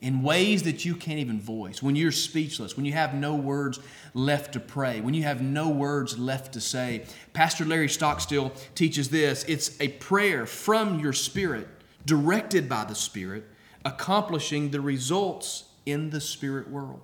in 0.00 0.22
ways 0.22 0.62
that 0.62 0.84
you 0.84 0.94
can't 0.94 1.18
even 1.18 1.40
voice, 1.40 1.82
when 1.82 1.96
you're 1.96 2.12
speechless, 2.12 2.76
when 2.76 2.86
you 2.86 2.92
have 2.92 3.12
no 3.12 3.34
words 3.34 3.80
left 4.14 4.52
to 4.52 4.60
pray, 4.60 5.00
when 5.00 5.14
you 5.14 5.24
have 5.24 5.42
no 5.42 5.68
words 5.68 6.16
left 6.16 6.52
to 6.52 6.60
say, 6.60 7.04
Pastor 7.32 7.64
Larry 7.64 7.88
Stockstill 7.88 8.52
teaches 8.76 9.08
this 9.08 9.42
it's 9.48 9.76
a 9.80 9.88
prayer 9.88 10.46
from 10.46 11.00
your 11.00 11.12
spirit, 11.12 11.66
directed 12.06 12.68
by 12.68 12.84
the 12.84 12.94
Spirit, 12.94 13.46
accomplishing 13.84 14.70
the 14.70 14.80
results 14.80 15.64
in 15.86 16.10
the 16.10 16.20
spirit 16.20 16.70
world. 16.70 17.00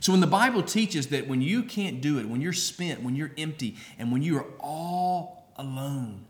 So 0.00 0.12
when 0.12 0.20
the 0.20 0.26
Bible 0.26 0.62
teaches 0.62 1.08
that 1.08 1.26
when 1.26 1.40
you 1.40 1.62
can't 1.62 2.00
do 2.00 2.18
it, 2.18 2.28
when 2.28 2.40
you're 2.40 2.52
spent, 2.52 3.02
when 3.02 3.16
you're 3.16 3.32
empty, 3.38 3.76
and 3.98 4.12
when 4.12 4.22
you 4.22 4.36
are 4.36 4.46
all 4.60 5.48
alone, 5.56 6.24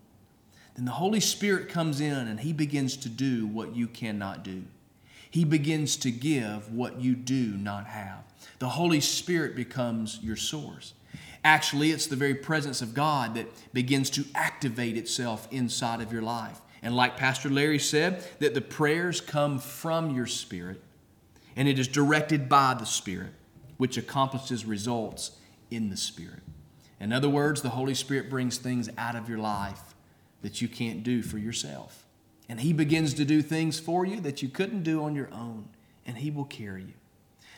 then 0.77 0.85
the 0.85 0.92
Holy 0.92 1.20
Spirit 1.20 1.68
comes 1.68 2.00
in 2.00 2.29
and 2.29 2.40
He 2.40 2.53
begins 2.53 2.96
to 2.98 3.09
do 3.09 3.46
what 3.46 3.74
you 3.74 3.87
cannot 3.87 4.42
do. 4.42 4.64
He 5.31 5.44
begins 5.44 5.96
to 5.98 6.11
give 6.11 6.72
what 6.72 7.00
you 7.00 7.14
do 7.14 7.57
not 7.57 7.87
have. 7.87 8.22
The 8.61 8.68
Holy 8.68 9.00
Spirit 9.00 9.57
becomes 9.57 10.20
your 10.22 10.37
source. 10.37 10.94
Actually, 11.44 11.90
it's 11.90 12.07
the 12.07 12.16
very 12.16 12.35
presence 12.35 12.81
of 12.81 12.94
God 12.94 13.35
that 13.35 13.46
begins 13.74 14.11
to 14.11 14.24
activate 14.35 14.96
itself 14.96 15.46
inside 15.50 16.00
of 16.00 16.12
your 16.12 16.22
life. 16.22 16.61
And 16.83 16.94
like 16.94 17.16
Pastor 17.16 17.50
Larry 17.50 17.79
said, 17.79 18.24
that 18.38 18.55
the 18.55 18.61
prayers 18.61 19.20
come 19.20 19.59
from 19.59 20.14
your 20.14 20.27
spirit 20.27 20.81
and 21.57 21.68
it 21.68 21.79
is 21.79 21.88
directed 21.88 22.48
by 22.48 22.74
the 22.79 22.85
Spirit 22.85 23.33
which 23.76 23.96
accomplishes 23.96 24.64
results 24.64 25.32
in 25.70 25.90
the 25.90 25.96
Spirit. 25.96 26.42
In 27.00 27.12
other 27.12 27.28
words, 27.28 27.62
the 27.62 27.70
Holy 27.70 27.94
Spirit 27.94 28.30
brings 28.30 28.58
things 28.58 28.88
out 28.96 29.16
of 29.16 29.28
your 29.28 29.38
life 29.38 29.94
that 30.42 30.62
you 30.62 30.68
can't 30.68 31.02
do 31.02 31.22
for 31.22 31.38
yourself. 31.38 32.06
And 32.48 32.60
He 32.60 32.72
begins 32.72 33.14
to 33.14 33.24
do 33.24 33.42
things 33.42 33.80
for 33.80 34.06
you 34.06 34.20
that 34.20 34.42
you 34.42 34.48
couldn't 34.48 34.82
do 34.82 35.02
on 35.02 35.14
your 35.14 35.28
own, 35.32 35.68
and 36.06 36.18
He 36.18 36.30
will 36.30 36.44
carry 36.44 36.82
you. 36.82 36.94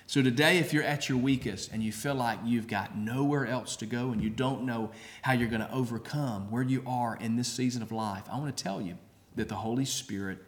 So, 0.09 0.23
today, 0.23 0.59
if 0.59 0.73
you're 0.73 0.85
at 0.85 1.09
your 1.09 1.19
weakest 1.19 1.73
and 1.73 1.83
you 1.83 1.91
feel 1.91 2.15
like 2.15 2.39
you've 2.45 2.69
got 2.69 2.97
nowhere 2.97 3.45
else 3.45 3.75
to 3.77 3.87
go 3.87 4.13
and 4.13 4.23
you 4.23 4.31
don't 4.31 4.63
know 4.63 4.93
how 5.23 5.33
you're 5.33 5.49
going 5.49 5.63
to 5.63 5.73
overcome 5.73 6.49
where 6.49 6.63
you 6.63 6.85
are 6.87 7.17
in 7.21 7.35
this 7.35 7.49
season 7.49 7.83
of 7.83 7.91
life, 7.91 8.23
I 8.31 8.39
want 8.39 8.57
to 8.57 8.63
tell 8.63 8.81
you 8.81 8.99
that 9.35 9.49
the 9.49 9.57
Holy 9.57 9.85
Spirit 9.85 10.39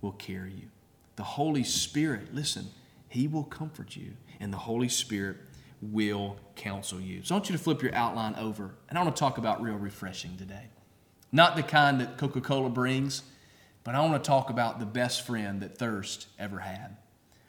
will 0.00 0.12
carry 0.12 0.52
you. 0.52 0.68
The 1.14 1.22
Holy 1.22 1.62
Spirit, 1.62 2.34
listen, 2.34 2.66
He 3.08 3.28
will 3.28 3.44
comfort 3.44 3.94
you 3.94 4.14
and 4.40 4.52
the 4.52 4.58
Holy 4.58 4.88
Spirit 4.88 5.36
will 5.80 6.36
counsel 6.56 7.00
you. 7.00 7.22
So 7.22 7.34
I 7.34 7.38
want 7.38 7.48
you 7.48 7.56
to 7.56 7.62
flip 7.62 7.82
your 7.82 7.94
outline 7.94 8.34
over, 8.36 8.74
and 8.88 8.98
I 8.98 9.02
want 9.02 9.14
to 9.14 9.20
talk 9.20 9.38
about 9.38 9.62
real 9.62 9.74
refreshing 9.74 10.36
today. 10.36 10.68
Not 11.32 11.56
the 11.56 11.62
kind 11.62 12.00
that 12.00 12.16
Coca 12.16 12.40
Cola 12.40 12.70
brings, 12.70 13.22
but 13.82 13.94
I 13.94 14.00
want 14.00 14.22
to 14.22 14.26
talk 14.26 14.50
about 14.50 14.78
the 14.78 14.86
best 14.86 15.26
friend 15.26 15.60
that 15.60 15.76
thirst 15.76 16.28
ever 16.38 16.60
had. 16.60 16.96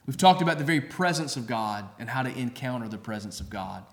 We've 0.06 0.17
talked 0.17 0.41
about 0.41 0.58
the 0.58 0.63
very 0.63 0.82
presence 0.82 1.38
of 1.38 1.48
God 1.48 1.88
and 1.98 2.10
how 2.10 2.24
to 2.24 2.38
encounter 2.38 2.88
the 2.88 2.98
presence 2.98 3.39
of 3.39 3.50
God. 3.50 3.86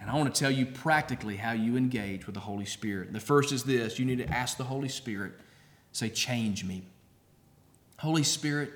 And 0.00 0.10
I 0.10 0.14
want 0.16 0.34
to 0.34 0.38
tell 0.38 0.50
you 0.50 0.66
practically 0.66 1.36
how 1.36 1.52
you 1.52 1.76
engage 1.76 2.26
with 2.26 2.34
the 2.34 2.40
Holy 2.40 2.64
Spirit. 2.64 3.12
The 3.12 3.20
first 3.20 3.52
is 3.52 3.64
this 3.64 3.98
you 3.98 4.04
need 4.04 4.18
to 4.18 4.28
ask 4.28 4.56
the 4.56 4.64
Holy 4.64 4.88
Spirit, 4.88 5.32
say, 5.92 6.08
Change 6.08 6.64
me. 6.64 6.84
Holy 7.98 8.24
Spirit, 8.24 8.72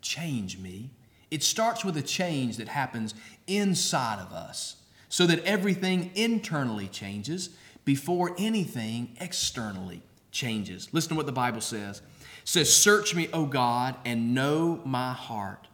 change 0.00 0.58
me. 0.58 0.90
It 1.32 1.42
starts 1.42 1.82
with 1.82 1.96
a 1.96 2.02
change 2.02 2.58
that 2.58 2.68
happens 2.68 3.14
inside 3.46 4.18
of 4.18 4.34
us 4.34 4.76
so 5.08 5.26
that 5.26 5.42
everything 5.44 6.10
internally 6.14 6.88
changes 6.88 7.48
before 7.86 8.36
anything 8.36 9.16
externally 9.18 10.02
changes. 10.30 10.90
Listen 10.92 11.10
to 11.10 11.14
what 11.14 11.24
the 11.24 11.32
Bible 11.32 11.62
says. 11.62 12.02
It 12.42 12.48
says, 12.48 12.70
Search 12.70 13.14
me, 13.14 13.30
O 13.32 13.46
God, 13.46 13.96
and 14.04 14.34
know 14.34 14.82
my 14.84 15.14
heart. 15.14 15.68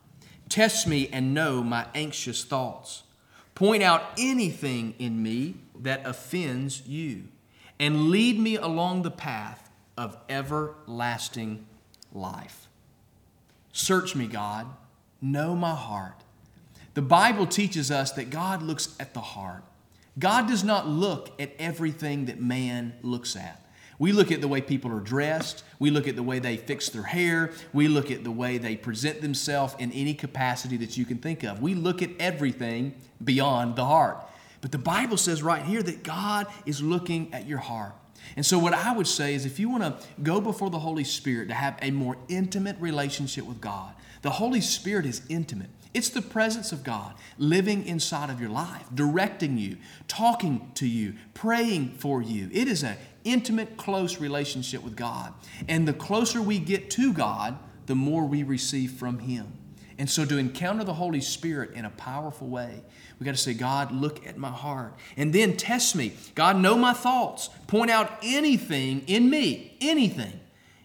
Test 0.48 0.86
me 0.86 1.08
and 1.12 1.34
know 1.34 1.64
my 1.64 1.86
anxious 1.92 2.44
thoughts. 2.44 3.02
Point 3.56 3.82
out 3.82 4.12
anything 4.16 4.94
in 5.00 5.20
me 5.20 5.56
that 5.80 6.06
offends 6.06 6.86
you, 6.86 7.24
and 7.80 8.10
lead 8.10 8.38
me 8.38 8.54
along 8.54 9.02
the 9.02 9.10
path 9.10 9.68
of 9.96 10.16
everlasting 10.28 11.66
life. 12.12 12.68
Search 13.72 14.14
me, 14.14 14.28
God 14.28 14.68
know 15.20 15.54
my 15.54 15.74
heart. 15.74 16.14
The 16.94 17.02
Bible 17.02 17.46
teaches 17.46 17.90
us 17.90 18.12
that 18.12 18.30
God 18.30 18.62
looks 18.62 18.96
at 18.98 19.14
the 19.14 19.20
heart. 19.20 19.62
God 20.18 20.48
does 20.48 20.64
not 20.64 20.88
look 20.88 21.40
at 21.40 21.52
everything 21.58 22.26
that 22.26 22.40
man 22.40 22.94
looks 23.02 23.36
at. 23.36 23.64
We 23.98 24.12
look 24.12 24.30
at 24.30 24.40
the 24.40 24.48
way 24.48 24.60
people 24.60 24.92
are 24.92 25.00
dressed. 25.00 25.64
We 25.78 25.90
look 25.90 26.06
at 26.06 26.14
the 26.14 26.22
way 26.22 26.38
they 26.38 26.56
fix 26.56 26.88
their 26.88 27.02
hair. 27.02 27.50
We 27.72 27.88
look 27.88 28.10
at 28.10 28.22
the 28.22 28.30
way 28.30 28.58
they 28.58 28.76
present 28.76 29.20
themselves 29.20 29.74
in 29.78 29.90
any 29.92 30.14
capacity 30.14 30.76
that 30.78 30.96
you 30.96 31.04
can 31.04 31.18
think 31.18 31.42
of. 31.42 31.60
We 31.60 31.74
look 31.74 32.00
at 32.00 32.10
everything 32.20 32.94
beyond 33.22 33.76
the 33.76 33.84
heart. 33.84 34.24
But 34.60 34.72
the 34.72 34.78
Bible 34.78 35.16
says 35.16 35.42
right 35.42 35.62
here 35.62 35.82
that 35.82 36.02
God 36.02 36.46
is 36.64 36.80
looking 36.80 37.32
at 37.34 37.46
your 37.46 37.58
heart. 37.58 37.92
And 38.36 38.44
so, 38.44 38.58
what 38.58 38.74
I 38.74 38.92
would 38.92 39.06
say 39.06 39.34
is 39.34 39.46
if 39.46 39.58
you 39.58 39.70
want 39.70 39.84
to 39.84 40.06
go 40.22 40.40
before 40.40 40.70
the 40.70 40.78
Holy 40.78 41.04
Spirit 41.04 41.48
to 41.48 41.54
have 41.54 41.78
a 41.80 41.90
more 41.90 42.16
intimate 42.28 42.76
relationship 42.80 43.44
with 43.44 43.60
God, 43.60 43.92
the 44.22 44.30
Holy 44.30 44.60
Spirit 44.60 45.06
is 45.06 45.22
intimate. 45.28 45.70
It's 45.94 46.10
the 46.10 46.22
presence 46.22 46.70
of 46.70 46.84
God 46.84 47.14
living 47.38 47.86
inside 47.86 48.30
of 48.30 48.40
your 48.40 48.50
life, 48.50 48.84
directing 48.94 49.56
you, 49.58 49.78
talking 50.06 50.70
to 50.74 50.86
you, 50.86 51.14
praying 51.34 51.92
for 51.98 52.22
you. 52.22 52.48
It 52.52 52.68
is 52.68 52.82
an 52.82 52.96
intimate, 53.24 53.76
close 53.76 54.20
relationship 54.20 54.82
with 54.82 54.96
God. 54.96 55.32
And 55.66 55.88
the 55.88 55.92
closer 55.92 56.42
we 56.42 56.58
get 56.58 56.90
to 56.92 57.12
God, 57.12 57.58
the 57.86 57.94
more 57.94 58.24
we 58.24 58.42
receive 58.42 58.92
from 58.92 59.18
Him. 59.18 59.52
And 59.98 60.08
so, 60.08 60.24
to 60.24 60.38
encounter 60.38 60.84
the 60.84 60.94
Holy 60.94 61.20
Spirit 61.20 61.72
in 61.72 61.84
a 61.84 61.90
powerful 61.90 62.46
way, 62.46 62.82
we 63.18 63.24
got 63.24 63.34
to 63.34 63.40
say, 63.40 63.52
God, 63.52 63.90
look 63.90 64.24
at 64.26 64.36
my 64.36 64.50
heart. 64.50 64.94
And 65.16 65.32
then 65.32 65.56
test 65.56 65.96
me. 65.96 66.12
God, 66.36 66.56
know 66.56 66.76
my 66.76 66.92
thoughts. 66.92 67.50
Point 67.66 67.90
out 67.90 68.12
anything 68.22 69.02
in 69.08 69.28
me, 69.28 69.76
anything. 69.80 70.38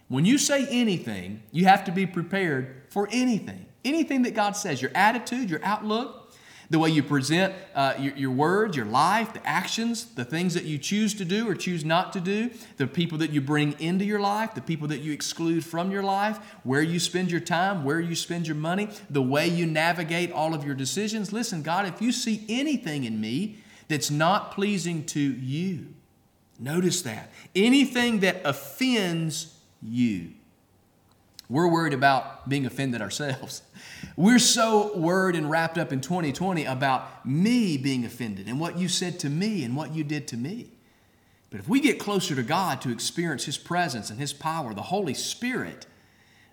When 0.08 0.24
you 0.24 0.36
say 0.36 0.66
anything, 0.68 1.42
you 1.52 1.66
have 1.66 1.84
to 1.84 1.92
be 1.92 2.06
prepared 2.06 2.83
for 2.94 3.08
anything. 3.10 3.66
Anything 3.84 4.22
that 4.22 4.34
God 4.34 4.52
says, 4.52 4.80
your 4.80 4.92
attitude, 4.94 5.50
your 5.50 5.58
outlook. 5.64 6.32
the 6.70 6.78
way 6.78 6.88
you 6.88 7.02
present 7.02 7.54
uh, 7.74 7.94
your, 7.98 8.14
your 8.16 8.30
words, 8.30 8.76
your 8.76 8.86
life, 8.86 9.32
the 9.32 9.46
actions, 9.46 10.14
the 10.14 10.24
things 10.24 10.54
that 10.54 10.64
you 10.64 10.78
choose 10.78 11.14
to 11.14 11.24
do 11.24 11.48
or 11.48 11.54
choose 11.54 11.84
not 11.84 12.12
to 12.12 12.20
do, 12.20 12.50
the 12.78 12.86
people 12.86 13.18
that 13.18 13.30
you 13.30 13.40
bring 13.40 13.78
into 13.80 14.04
your 14.04 14.20
life, 14.20 14.54
the 14.54 14.60
people 14.60 14.88
that 14.88 15.00
you 15.00 15.12
exclude 15.12 15.64
from 15.64 15.90
your 15.90 16.02
life, 16.02 16.38
where 16.62 16.82
you 16.82 16.98
spend 16.98 17.30
your 17.30 17.40
time, 17.40 17.84
where 17.84 18.00
you 18.00 18.14
spend 18.14 18.46
your 18.46 18.56
money, 18.56 18.88
the 19.10 19.22
way 19.22 19.46
you 19.46 19.66
navigate 19.66 20.32
all 20.32 20.54
of 20.54 20.64
your 20.64 20.74
decisions. 20.74 21.32
Listen, 21.32 21.62
God, 21.62 21.86
if 21.86 22.00
you 22.00 22.12
see 22.12 22.44
anything 22.48 23.04
in 23.04 23.20
me 23.20 23.58
that's 23.88 24.10
not 24.10 24.52
pleasing 24.52 25.04
to 25.06 25.20
you, 25.20 25.88
notice 26.58 27.02
that. 27.02 27.30
Anything 27.54 28.20
that 28.20 28.40
offends 28.44 29.54
you. 29.82 30.30
We're 31.48 31.68
worried 31.68 31.92
about 31.92 32.48
being 32.48 32.66
offended 32.66 33.02
ourselves. 33.02 33.62
We're 34.16 34.38
so 34.38 34.96
worried 34.96 35.36
and 35.36 35.50
wrapped 35.50 35.76
up 35.76 35.92
in 35.92 36.00
2020 36.00 36.64
about 36.64 37.26
me 37.26 37.76
being 37.76 38.04
offended 38.04 38.46
and 38.48 38.58
what 38.58 38.78
you 38.78 38.88
said 38.88 39.18
to 39.20 39.30
me 39.30 39.64
and 39.64 39.76
what 39.76 39.94
you 39.94 40.04
did 40.04 40.28
to 40.28 40.36
me. 40.36 40.70
But 41.50 41.60
if 41.60 41.68
we 41.68 41.80
get 41.80 41.98
closer 42.00 42.34
to 42.34 42.42
God 42.42 42.80
to 42.80 42.90
experience 42.90 43.44
His 43.44 43.58
presence 43.58 44.10
and 44.10 44.18
His 44.18 44.32
power, 44.32 44.74
the 44.74 44.82
Holy 44.82 45.14
Spirit, 45.14 45.86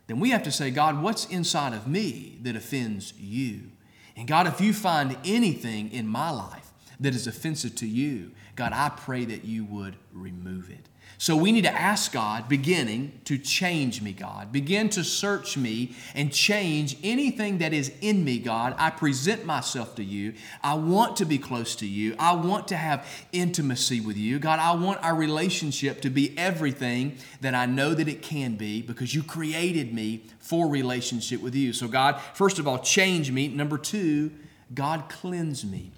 then 0.08 0.20
we 0.20 0.32
have 0.32 0.44
to 0.44 0.52
say, 0.52 0.72
God, 0.72 1.02
what's 1.02 1.26
inside 1.26 1.74
of 1.74 1.88
me 1.88 2.38
that 2.42 2.56
offends 2.56 3.14
you? 3.18 3.72
And 4.16 4.28
God, 4.28 4.46
if 4.46 4.60
you 4.60 4.74
find 4.74 5.18
anything 5.24 5.92
in 5.92 6.08
my 6.08 6.30
life 6.30 6.72
that 7.00 7.16
is 7.16 7.28
offensive 7.28 7.76
to 7.78 7.88
you, 7.88 8.32
God, 8.56 8.74
I 8.74 8.90
pray 8.90 9.26
that 9.26 9.46
you 9.46 9.64
would 9.66 9.96
remove 10.14 10.70
it. 10.70 10.88
So 11.22 11.36
we 11.36 11.52
need 11.52 11.66
to 11.66 11.72
ask 11.72 12.12
God, 12.12 12.50
beginning 12.50 13.22
to 13.26 13.38
change 13.38 14.02
me, 14.02 14.12
God. 14.12 14.52
Begin 14.52 14.90
to 14.90 15.04
search 15.04 15.56
me 15.56 15.94
and 16.16 16.34
change 16.34 16.98
anything 17.04 17.60
that 17.60 17.74
is 17.74 17.92
in 18.02 18.26
me, 18.26 18.40
God. 18.40 18.74
I 18.80 18.90
present 18.90 19.46
myself 19.46 19.94
to 19.98 20.04
you. 20.04 20.34
I 20.64 20.74
want 20.74 21.18
to 21.18 21.26
be 21.26 21.38
close 21.38 21.76
to 21.76 21.86
you. 21.86 22.16
I 22.18 22.34
want 22.34 22.70
to 22.70 22.76
have 22.76 23.06
intimacy 23.32 24.02
with 24.02 24.18
you. 24.18 24.40
God, 24.40 24.58
I 24.58 24.74
want 24.74 25.04
our 25.04 25.14
relationship 25.14 26.02
to 26.02 26.10
be 26.10 26.36
everything 26.40 27.18
that 27.42 27.54
I 27.54 27.68
know 27.68 27.94
that 27.94 28.08
it 28.08 28.24
can 28.24 28.56
be 28.56 28.82
because 28.82 29.14
you 29.14 29.22
created 29.22 29.94
me 29.94 30.24
for 30.40 30.68
relationship 30.68 31.40
with 31.40 31.54
you. 31.54 31.72
So, 31.72 31.88
God, 31.88 32.20
first 32.34 32.58
of 32.58 32.68
all, 32.68 32.80
change 32.80 33.30
me. 33.30 33.48
Number 33.48 33.78
two, 33.78 34.32
God, 34.74 35.08
cleanse 35.08 35.64
me. 35.64 35.92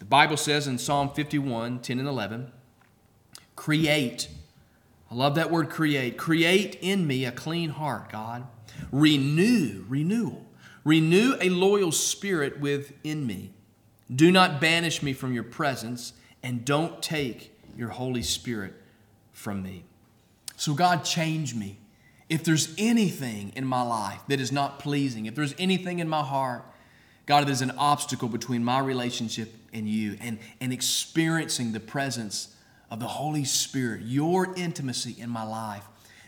The 0.00 0.06
Bible 0.06 0.36
says 0.36 0.66
in 0.66 0.78
Psalm 0.78 1.10
51 1.10 1.82
10 1.82 2.00
and 2.00 2.08
11, 2.08 2.50
Create. 3.56 4.28
I 5.10 5.14
love 5.14 5.34
that 5.36 5.50
word 5.50 5.70
create. 5.70 6.16
Create 6.16 6.78
in 6.80 7.06
me 7.06 7.24
a 7.24 7.32
clean 7.32 7.70
heart, 7.70 8.10
God. 8.10 8.46
Renew, 8.90 9.84
renewal. 9.88 10.44
Renew 10.84 11.36
a 11.40 11.48
loyal 11.48 11.92
spirit 11.92 12.60
within 12.60 13.26
me. 13.26 13.52
Do 14.14 14.30
not 14.30 14.60
banish 14.60 15.02
me 15.02 15.12
from 15.12 15.32
your 15.32 15.44
presence, 15.44 16.12
and 16.42 16.64
don't 16.64 17.02
take 17.02 17.58
your 17.76 17.88
Holy 17.88 18.22
Spirit 18.22 18.74
from 19.32 19.62
me. 19.62 19.84
So, 20.56 20.74
God, 20.74 21.04
change 21.04 21.54
me. 21.54 21.78
If 22.28 22.44
there's 22.44 22.74
anything 22.78 23.52
in 23.56 23.66
my 23.66 23.82
life 23.82 24.20
that 24.28 24.40
is 24.40 24.52
not 24.52 24.78
pleasing, 24.78 25.26
if 25.26 25.34
there's 25.34 25.54
anything 25.58 25.98
in 25.98 26.08
my 26.08 26.22
heart, 26.22 26.64
God, 27.26 27.46
there's 27.46 27.62
an 27.62 27.72
obstacle 27.72 28.28
between 28.28 28.62
my 28.62 28.78
relationship 28.78 29.54
and 29.72 29.88
you 29.88 30.16
and, 30.20 30.38
and 30.60 30.72
experiencing 30.72 31.72
the 31.72 31.80
presence 31.80 32.54
of 32.90 33.00
the 33.00 33.06
Holy 33.06 33.44
Spirit, 33.44 34.02
your 34.02 34.54
intimacy 34.56 35.16
in 35.18 35.30
my 35.30 35.44
life, 35.44 35.84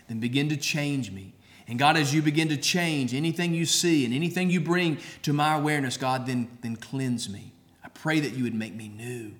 then 0.07 0.19
begin 0.19 0.49
to 0.49 0.57
change 0.57 1.11
me. 1.11 1.33
And 1.67 1.77
God, 1.77 1.97
as 1.97 2.13
you 2.13 2.21
begin 2.21 2.49
to 2.49 2.57
change 2.57 3.13
anything 3.13 3.53
you 3.53 3.65
see 3.65 4.05
and 4.05 4.13
anything 4.13 4.49
you 4.49 4.61
bring 4.61 4.99
to 5.23 5.33
my 5.33 5.55
awareness, 5.55 5.97
God, 5.97 6.25
then, 6.25 6.47
then 6.61 6.77
cleanse 6.77 7.29
me. 7.29 7.51
I 7.83 7.89
pray 7.89 8.19
that 8.21 8.33
you 8.33 8.43
would 8.43 8.55
make 8.55 8.73
me 8.73 8.87
new. 8.87 9.33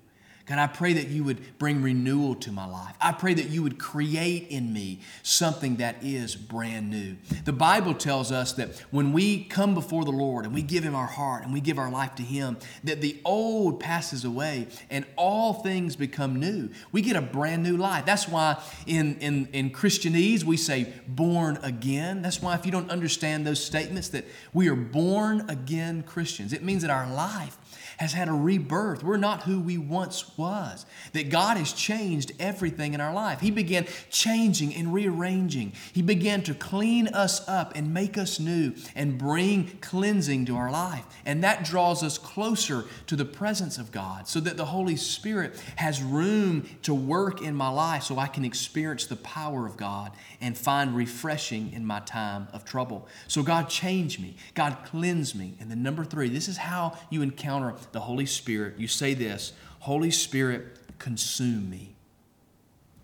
God, 0.48 0.58
I 0.58 0.66
pray 0.66 0.94
that 0.94 1.08
you 1.08 1.24
would 1.24 1.58
bring 1.58 1.82
renewal 1.82 2.34
to 2.36 2.50
my 2.50 2.64
life. 2.64 2.96
I 3.02 3.12
pray 3.12 3.34
that 3.34 3.50
you 3.50 3.62
would 3.62 3.78
create 3.78 4.48
in 4.48 4.72
me 4.72 5.00
something 5.22 5.76
that 5.76 5.96
is 6.02 6.36
brand 6.36 6.88
new. 6.88 7.16
The 7.44 7.52
Bible 7.52 7.92
tells 7.92 8.32
us 8.32 8.54
that 8.54 8.70
when 8.90 9.12
we 9.12 9.44
come 9.44 9.74
before 9.74 10.06
the 10.06 10.10
Lord 10.10 10.46
and 10.46 10.54
we 10.54 10.62
give 10.62 10.82
Him 10.82 10.94
our 10.94 11.06
heart 11.06 11.44
and 11.44 11.52
we 11.52 11.60
give 11.60 11.78
our 11.78 11.90
life 11.90 12.14
to 12.14 12.22
Him, 12.22 12.56
that 12.82 13.02
the 13.02 13.20
old 13.26 13.78
passes 13.78 14.24
away 14.24 14.68
and 14.88 15.04
all 15.16 15.52
things 15.52 15.96
become 15.96 16.40
new. 16.40 16.70
We 16.92 17.02
get 17.02 17.14
a 17.14 17.20
brand 17.20 17.62
new 17.62 17.76
life. 17.76 18.06
That's 18.06 18.26
why 18.26 18.56
in, 18.86 19.18
in, 19.18 19.50
in 19.52 19.70
Christianese 19.70 20.44
we 20.44 20.56
say 20.56 20.94
born 21.06 21.58
again. 21.62 22.22
That's 22.22 22.40
why 22.40 22.54
if 22.54 22.64
you 22.64 22.72
don't 22.72 22.90
understand 22.90 23.46
those 23.46 23.62
statements, 23.62 24.08
that 24.08 24.24
we 24.54 24.68
are 24.68 24.76
born 24.76 25.44
again 25.50 26.04
Christians, 26.04 26.54
it 26.54 26.62
means 26.62 26.80
that 26.80 26.90
our 26.90 27.12
life 27.12 27.58
has 27.98 28.12
had 28.12 28.28
a 28.28 28.32
rebirth. 28.32 29.02
We're 29.02 29.16
not 29.16 29.42
who 29.42 29.60
we 29.60 29.76
once 29.76 30.36
was. 30.38 30.86
That 31.12 31.30
God 31.30 31.56
has 31.56 31.72
changed 31.72 32.32
everything 32.38 32.94
in 32.94 33.00
our 33.00 33.12
life. 33.12 33.40
He 33.40 33.50
began 33.50 33.86
changing 34.10 34.74
and 34.74 34.94
rearranging. 34.94 35.72
He 35.92 36.02
began 36.02 36.42
to 36.42 36.54
clean 36.54 37.08
us 37.08 37.46
up 37.48 37.72
and 37.74 37.92
make 37.92 38.16
us 38.16 38.38
new 38.40 38.74
and 38.94 39.18
bring 39.18 39.78
cleansing 39.80 40.46
to 40.46 40.56
our 40.56 40.70
life. 40.70 41.04
And 41.26 41.42
that 41.44 41.64
draws 41.64 42.02
us 42.02 42.18
closer 42.18 42.84
to 43.08 43.16
the 43.16 43.24
presence 43.24 43.78
of 43.78 43.90
God 43.90 44.28
so 44.28 44.40
that 44.40 44.56
the 44.56 44.66
Holy 44.66 44.96
Spirit 44.96 45.60
has 45.76 46.02
room 46.02 46.68
to 46.82 46.94
work 46.94 47.42
in 47.42 47.54
my 47.54 47.68
life 47.68 48.04
so 48.04 48.18
I 48.18 48.28
can 48.28 48.44
experience 48.44 49.06
the 49.06 49.16
power 49.16 49.66
of 49.66 49.76
God 49.76 50.12
and 50.40 50.56
find 50.56 50.96
refreshing 50.96 51.72
in 51.72 51.84
my 51.84 52.00
time 52.00 52.48
of 52.52 52.64
trouble. 52.64 53.08
So 53.26 53.42
God 53.42 53.68
change 53.68 54.20
me. 54.20 54.36
God 54.54 54.78
cleanse 54.84 55.34
me. 55.34 55.54
And 55.60 55.70
then 55.70 55.82
number 55.82 56.04
3, 56.04 56.28
this 56.28 56.48
is 56.48 56.56
how 56.56 56.96
you 57.10 57.22
encounter 57.22 57.74
the 57.92 58.00
Holy 58.00 58.26
Spirit, 58.26 58.74
you 58.78 58.88
say 58.88 59.14
this 59.14 59.52
Holy 59.80 60.10
Spirit, 60.10 60.78
consume 60.98 61.70
me. 61.70 61.94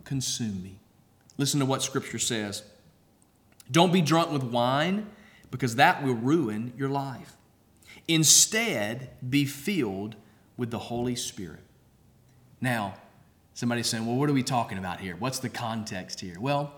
Consume 0.04 0.62
me. 0.62 0.78
Listen 1.38 1.60
to 1.60 1.66
what 1.66 1.82
Scripture 1.82 2.18
says. 2.18 2.62
Don't 3.70 3.92
be 3.92 4.02
drunk 4.02 4.30
with 4.30 4.42
wine, 4.44 5.06
because 5.54 5.76
that 5.76 6.02
will 6.02 6.14
ruin 6.14 6.72
your 6.76 6.88
life. 6.88 7.36
Instead, 8.08 9.10
be 9.30 9.44
filled 9.44 10.16
with 10.56 10.72
the 10.72 10.78
Holy 10.78 11.14
Spirit. 11.14 11.60
Now, 12.60 12.94
somebody's 13.54 13.86
saying, 13.86 14.04
well, 14.04 14.16
what 14.16 14.28
are 14.28 14.32
we 14.32 14.42
talking 14.42 14.78
about 14.78 14.98
here? 14.98 15.14
What's 15.16 15.38
the 15.38 15.48
context 15.48 16.20
here? 16.20 16.40
Well, 16.40 16.72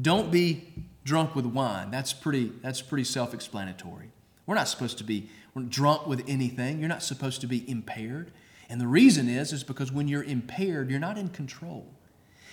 don't 0.00 0.30
be 0.30 0.72
drunk 1.04 1.34
with 1.34 1.44
wine. 1.44 1.90
That's 1.90 2.14
pretty, 2.14 2.52
that's 2.62 2.80
pretty 2.80 3.04
self 3.04 3.34
explanatory. 3.34 4.10
We're 4.46 4.54
not 4.54 4.68
supposed 4.68 4.96
to 4.96 5.04
be 5.04 5.28
drunk 5.68 6.06
with 6.06 6.24
anything. 6.26 6.80
You're 6.80 6.88
not 6.88 7.02
supposed 7.02 7.40
to 7.42 7.46
be 7.46 7.68
impaired. 7.70 8.32
And 8.68 8.80
the 8.80 8.86
reason 8.86 9.28
is, 9.28 9.52
is 9.52 9.64
because 9.64 9.92
when 9.92 10.08
you're 10.08 10.22
impaired, 10.22 10.90
you're 10.90 11.00
not 11.00 11.18
in 11.18 11.28
control. 11.28 11.86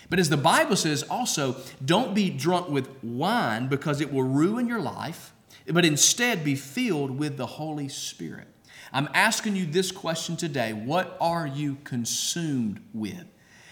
But 0.10 0.20
as 0.20 0.30
the 0.30 0.38
Bible 0.38 0.76
says 0.76 1.04
also, 1.04 1.58
don't 1.84 2.14
be 2.14 2.30
drunk 2.30 2.70
with 2.70 2.90
wine 3.04 3.68
because 3.68 4.02
it 4.02 4.12
will 4.12 4.24
ruin 4.24 4.68
your 4.68 4.82
life, 4.82 5.34
but 5.68 5.86
instead 5.86 6.44
be 6.44 6.56
filled 6.56 7.18
with 7.18 7.38
the 7.38 7.46
Holy 7.46 7.88
Spirit. 7.88 8.48
I'm 8.92 9.08
asking 9.14 9.56
you 9.56 9.66
this 9.66 9.92
question 9.92 10.36
today 10.36 10.74
What 10.74 11.16
are 11.22 11.46
you 11.46 11.78
consumed 11.84 12.82
with? 12.94 13.26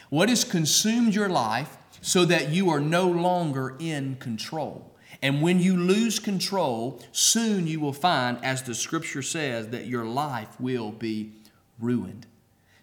What 0.09 0.29
has 0.29 0.43
consumed 0.43 1.15
your 1.15 1.29
life 1.29 1.77
so 2.01 2.23
that 2.25 2.49
you 2.49 2.69
are 2.69 2.79
no 2.79 3.07
longer 3.07 3.75
in 3.79 4.15
control? 4.17 4.93
And 5.21 5.41
when 5.41 5.59
you 5.59 5.75
lose 5.75 6.19
control, 6.19 7.01
soon 7.11 7.67
you 7.67 7.79
will 7.79 7.93
find, 7.93 8.37
as 8.43 8.63
the 8.63 8.75
scripture 8.75 9.21
says, 9.21 9.69
that 9.69 9.87
your 9.87 10.05
life 10.05 10.59
will 10.59 10.91
be 10.91 11.33
ruined. 11.79 12.27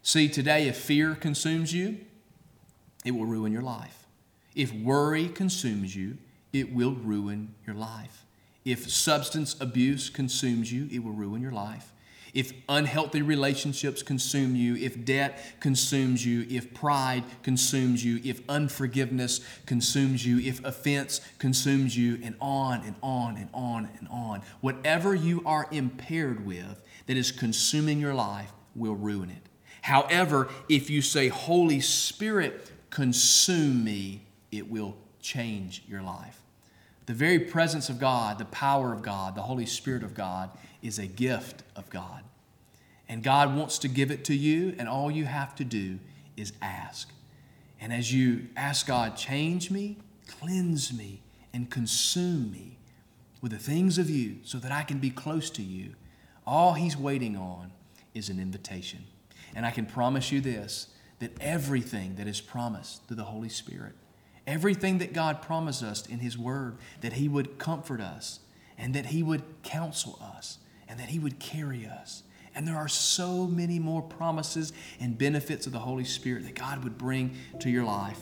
See, 0.03 0.29
today, 0.29 0.69
if 0.69 0.77
fear 0.77 1.15
consumes 1.15 1.73
you, 1.73 1.99
it 3.05 3.13
will 3.13 3.27
ruin 3.27 3.53
your 3.53 3.63
life. 3.63 4.07
If 4.55 4.73
worry 4.73 5.29
consumes 5.29 5.95
you, 5.97 6.19
it 6.53 6.73
will 6.73 6.93
ruin 6.93 7.55
your 7.67 7.77
life. 7.77 8.25
If 8.65 8.91
substance 8.91 9.57
abuse 9.61 10.11
consumes 10.11 10.73
you, 10.73 10.89
it 10.91 11.05
will 11.05 11.13
ruin 11.13 11.43
your 11.43 11.53
life 11.53 11.94
if 12.35 12.53
unhealthy 12.69 13.23
relationships 13.23 14.03
consume 14.03 14.57
you, 14.57 14.75
if 14.77 15.05
debt 15.05 15.41
consumes 15.61 16.27
you, 16.27 16.45
if 16.51 16.75
pride 16.75 17.25
consumes 17.43 18.05
you, 18.05 18.21
if 18.25 18.41
unforgiveness 18.49 19.41
consumes 19.67 20.27
you, 20.27 20.41
if 20.41 20.63
offense 20.65 21.21
consumes 21.39 21.97
you, 21.97 22.19
and 22.23 22.35
on 22.41 22.83
and 22.85 22.97
on 23.03 23.37
and 23.37 23.49
on 23.55 23.89
and 23.99 24.09
on. 24.09 24.43
Whatever 24.61 25.15
you 25.15 25.43
are 25.47 25.69
impaired 25.71 26.45
with 26.45 26.83
that 27.07 27.17
is 27.17 27.31
consuming 27.31 28.01
your 28.01 28.15
life 28.15 28.53
will 28.75 28.97
ruin 28.97 29.31
it. 29.31 29.49
However, 29.83 30.49
if 30.69 30.91
you 30.91 31.03
say, 31.03 31.29
Holy 31.29 31.81
Spirit, 31.81 32.73
consume 32.91 33.85
me, 33.85 34.23
it 34.51 34.71
will 34.71 34.97
change 35.21 35.83
your 35.87 36.03
life. 36.03 36.44
The 37.07 37.15
very 37.15 37.39
presence 37.39 37.89
of 37.89 37.99
God, 37.99 38.39
the 38.39 38.47
power 38.47 38.93
of 38.93 39.03
God, 39.03 39.35
the 39.35 39.43
Holy 39.43 39.67
Spirit 39.67 40.03
of 40.03 40.15
God 40.15 40.51
is 40.83 40.99
a 40.99 41.07
gift 41.07 41.63
of 41.77 41.91
God. 41.91 42.23
And 43.09 43.23
God 43.23 43.55
wants 43.55 43.79
to 43.81 43.89
give 43.89 44.11
it 44.11 44.25
to 44.25 44.35
you, 44.35 44.75
and 44.79 44.89
all 44.89 45.11
you 45.11 45.27
have 45.27 45.55
to 45.57 45.65
do 45.65 45.99
is 46.37 46.53
ask. 46.63 47.11
And 47.81 47.93
as 47.93 48.13
you 48.13 48.47
ask 48.57 48.87
God, 48.87 49.17
change 49.17 49.71
me, 49.71 49.99
cleanse 50.27 50.93
me, 50.93 51.21
and 51.53 51.71
consume 51.71 52.51
me 52.51 52.79
with 53.43 53.53
the 53.53 53.59
things 53.59 53.99
of 53.99 54.09
you 54.09 54.39
so 54.43 54.57
that 54.59 54.73
I 54.73 54.83
can 54.83 54.99
be 54.99 55.11
close 55.11 55.51
to 55.51 55.63
you, 55.63 55.95
all 56.47 56.73
He's 56.73 56.97
waiting 56.97 57.37
on 57.37 57.73
is 58.15 58.31
an 58.31 58.41
invitation. 58.41 59.05
And 59.55 59.67
I 59.67 59.71
can 59.71 59.85
promise 59.85 60.33
you 60.33 60.41
this 60.41 60.89
that 61.21 61.31
everything 61.41 62.17
that 62.17 62.27
is 62.27 62.41
promised 62.41 63.07
through 63.07 63.17
the 63.17 63.25
Holy 63.25 63.49
Spirit, 63.49 63.95
everything 64.47 64.99
that 64.99 65.13
God 65.13 65.43
promised 65.43 65.83
us 65.83 66.07
in 66.07 66.19
His 66.19 66.39
Word, 66.39 66.79
that 67.01 67.15
He 67.15 67.29
would 67.29 67.59
comfort 67.59 68.01
us 68.01 68.41
and 68.79 68.95
that 68.95 69.07
He 69.07 69.23
would 69.23 69.43
counsel 69.63 70.19
us 70.23 70.59
and 70.89 70.99
that 71.01 71.09
He 71.09 71.19
would 71.19 71.39
carry 71.39 71.87
us. 71.87 72.23
And 72.55 72.69
there 72.69 72.77
are 72.77 72.89
so 72.89 73.47
many 73.47 73.79
more 73.79 74.03
promises 74.03 74.73
and 75.01 75.19
benefits 75.19 75.67
of 75.67 75.73
the 75.73 75.81
Holy 75.81 76.05
Spirit 76.05 76.45
that 76.45 76.55
God 76.55 76.85
would 76.85 76.97
bring 76.97 77.37
to 77.61 77.71
your 77.71 77.85
life. 77.85 78.21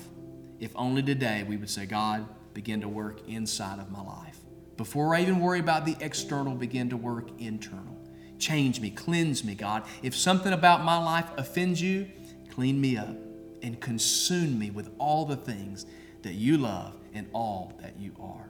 If 0.58 0.72
only 0.74 1.02
today 1.02 1.44
we 1.46 1.56
would 1.56 1.68
say, 1.68 1.87
God, 1.87 2.26
begin 2.54 2.80
to 2.80 2.88
work 2.88 3.28
inside 3.28 3.78
of 3.78 3.90
my 3.90 4.00
life. 4.00 4.38
Before 4.76 5.14
I 5.14 5.22
even 5.22 5.40
worry 5.40 5.61
about 5.61 5.85
the 5.85 5.96
external, 6.00 6.54
begin 6.54 6.88
to 6.90 6.96
work 6.96 7.28
internal. 7.38 7.98
Change 8.38 8.80
me, 8.80 8.90
cleanse 8.90 9.44
me, 9.44 9.54
God. 9.54 9.85
If 10.02 10.16
something 10.16 10.52
about 10.52 10.82
my 10.82 10.96
life 10.96 11.30
offends 11.37 11.80
you, 11.80 12.08
clean 12.50 12.80
me 12.80 12.96
up 12.96 13.14
and 13.62 13.80
consume 13.80 14.58
me 14.58 14.70
with 14.70 14.90
all 14.98 15.24
the 15.26 15.37
things 15.37 15.87
that 16.22 16.35
you 16.35 16.58
love 16.58 16.94
and 17.14 17.28
all 17.32 17.72
that 17.80 17.98
you 17.98 18.14
are. 18.20 18.48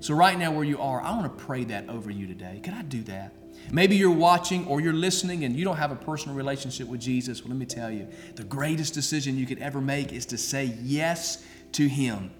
So, 0.00 0.14
right 0.14 0.38
now, 0.38 0.52
where 0.52 0.64
you 0.64 0.80
are, 0.80 1.00
I 1.02 1.10
want 1.10 1.24
to 1.24 1.44
pray 1.44 1.64
that 1.64 1.88
over 1.88 2.10
you 2.10 2.26
today. 2.26 2.60
Can 2.62 2.74
I 2.74 2.82
do 2.82 3.02
that? 3.04 3.32
Maybe 3.70 3.96
you're 3.96 4.10
watching 4.10 4.66
or 4.66 4.80
you're 4.80 4.92
listening 4.92 5.44
and 5.44 5.56
you 5.56 5.64
don't 5.64 5.76
have 5.76 5.90
a 5.90 5.96
personal 5.96 6.36
relationship 6.36 6.88
with 6.88 7.00
Jesus. 7.00 7.42
Well, 7.42 7.50
let 7.50 7.58
me 7.58 7.66
tell 7.66 7.90
you 7.90 8.08
the 8.36 8.44
greatest 8.44 8.94
decision 8.94 9.36
you 9.36 9.46
could 9.46 9.58
ever 9.58 9.80
make 9.80 10.12
is 10.12 10.26
to 10.26 10.38
say 10.38 10.76
yes 10.82 11.44
to 11.72 11.88
Him. 11.88 12.30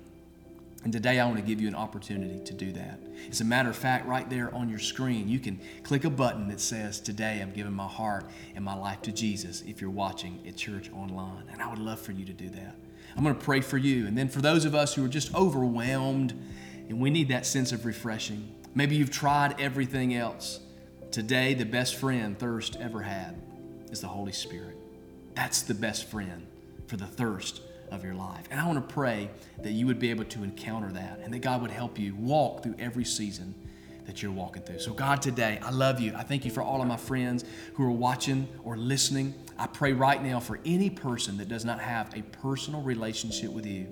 And 0.84 0.92
today 0.92 1.18
I 1.18 1.26
want 1.26 1.38
to 1.38 1.42
give 1.42 1.60
you 1.60 1.66
an 1.66 1.74
opportunity 1.74 2.42
to 2.44 2.54
do 2.54 2.72
that. 2.72 3.00
As 3.28 3.40
a 3.40 3.44
matter 3.44 3.68
of 3.68 3.76
fact, 3.76 4.06
right 4.06 4.28
there 4.30 4.54
on 4.54 4.68
your 4.68 4.78
screen, 4.78 5.28
you 5.28 5.40
can 5.40 5.60
click 5.82 6.04
a 6.04 6.10
button 6.10 6.48
that 6.48 6.60
says, 6.60 7.00
Today 7.00 7.40
I'm 7.42 7.52
giving 7.52 7.72
my 7.72 7.88
heart 7.88 8.24
and 8.54 8.64
my 8.64 8.74
life 8.74 9.02
to 9.02 9.12
Jesus 9.12 9.62
if 9.62 9.80
you're 9.80 9.90
watching 9.90 10.40
at 10.46 10.56
church 10.56 10.90
online. 10.92 11.44
And 11.52 11.60
I 11.60 11.68
would 11.68 11.80
love 11.80 12.00
for 12.00 12.12
you 12.12 12.24
to 12.24 12.32
do 12.32 12.48
that. 12.50 12.76
I'm 13.18 13.24
going 13.24 13.34
to 13.34 13.44
pray 13.44 13.60
for 13.62 13.78
you. 13.78 14.06
And 14.06 14.16
then 14.16 14.28
for 14.28 14.40
those 14.40 14.64
of 14.64 14.76
us 14.76 14.94
who 14.94 15.04
are 15.04 15.08
just 15.08 15.34
overwhelmed 15.34 16.40
and 16.88 17.00
we 17.00 17.10
need 17.10 17.30
that 17.30 17.46
sense 17.46 17.72
of 17.72 17.84
refreshing, 17.84 18.54
maybe 18.76 18.94
you've 18.94 19.10
tried 19.10 19.60
everything 19.60 20.14
else. 20.14 20.60
Today, 21.10 21.54
the 21.54 21.64
best 21.64 21.96
friend 21.96 22.38
thirst 22.38 22.76
ever 22.76 23.02
had 23.02 23.34
is 23.90 24.00
the 24.00 24.06
Holy 24.06 24.30
Spirit. 24.30 24.76
That's 25.34 25.62
the 25.62 25.74
best 25.74 26.04
friend 26.04 26.46
for 26.86 26.96
the 26.96 27.08
thirst 27.08 27.60
of 27.90 28.04
your 28.04 28.14
life. 28.14 28.46
And 28.52 28.60
I 28.60 28.66
want 28.68 28.88
to 28.88 28.94
pray 28.94 29.30
that 29.62 29.72
you 29.72 29.88
would 29.88 29.98
be 29.98 30.10
able 30.10 30.24
to 30.26 30.44
encounter 30.44 30.92
that 30.92 31.18
and 31.20 31.34
that 31.34 31.40
God 31.40 31.60
would 31.60 31.72
help 31.72 31.98
you 31.98 32.14
walk 32.14 32.62
through 32.62 32.76
every 32.78 33.04
season 33.04 33.52
that 34.08 34.22
you're 34.22 34.32
walking 34.32 34.62
through. 34.62 34.80
So, 34.80 34.94
God, 34.94 35.20
today, 35.20 35.60
I 35.62 35.70
love 35.70 36.00
you. 36.00 36.14
I 36.16 36.22
thank 36.22 36.46
you 36.46 36.50
for 36.50 36.62
all 36.62 36.80
of 36.80 36.88
my 36.88 36.96
friends 36.96 37.44
who 37.74 37.84
are 37.84 37.92
watching 37.92 38.48
or 38.64 38.74
listening. 38.74 39.34
I 39.58 39.66
pray 39.66 39.92
right 39.92 40.20
now 40.22 40.40
for 40.40 40.58
any 40.64 40.88
person 40.88 41.36
that 41.36 41.48
does 41.48 41.66
not 41.66 41.78
have 41.78 42.16
a 42.16 42.22
personal 42.22 42.80
relationship 42.80 43.52
with 43.52 43.66
you. 43.66 43.86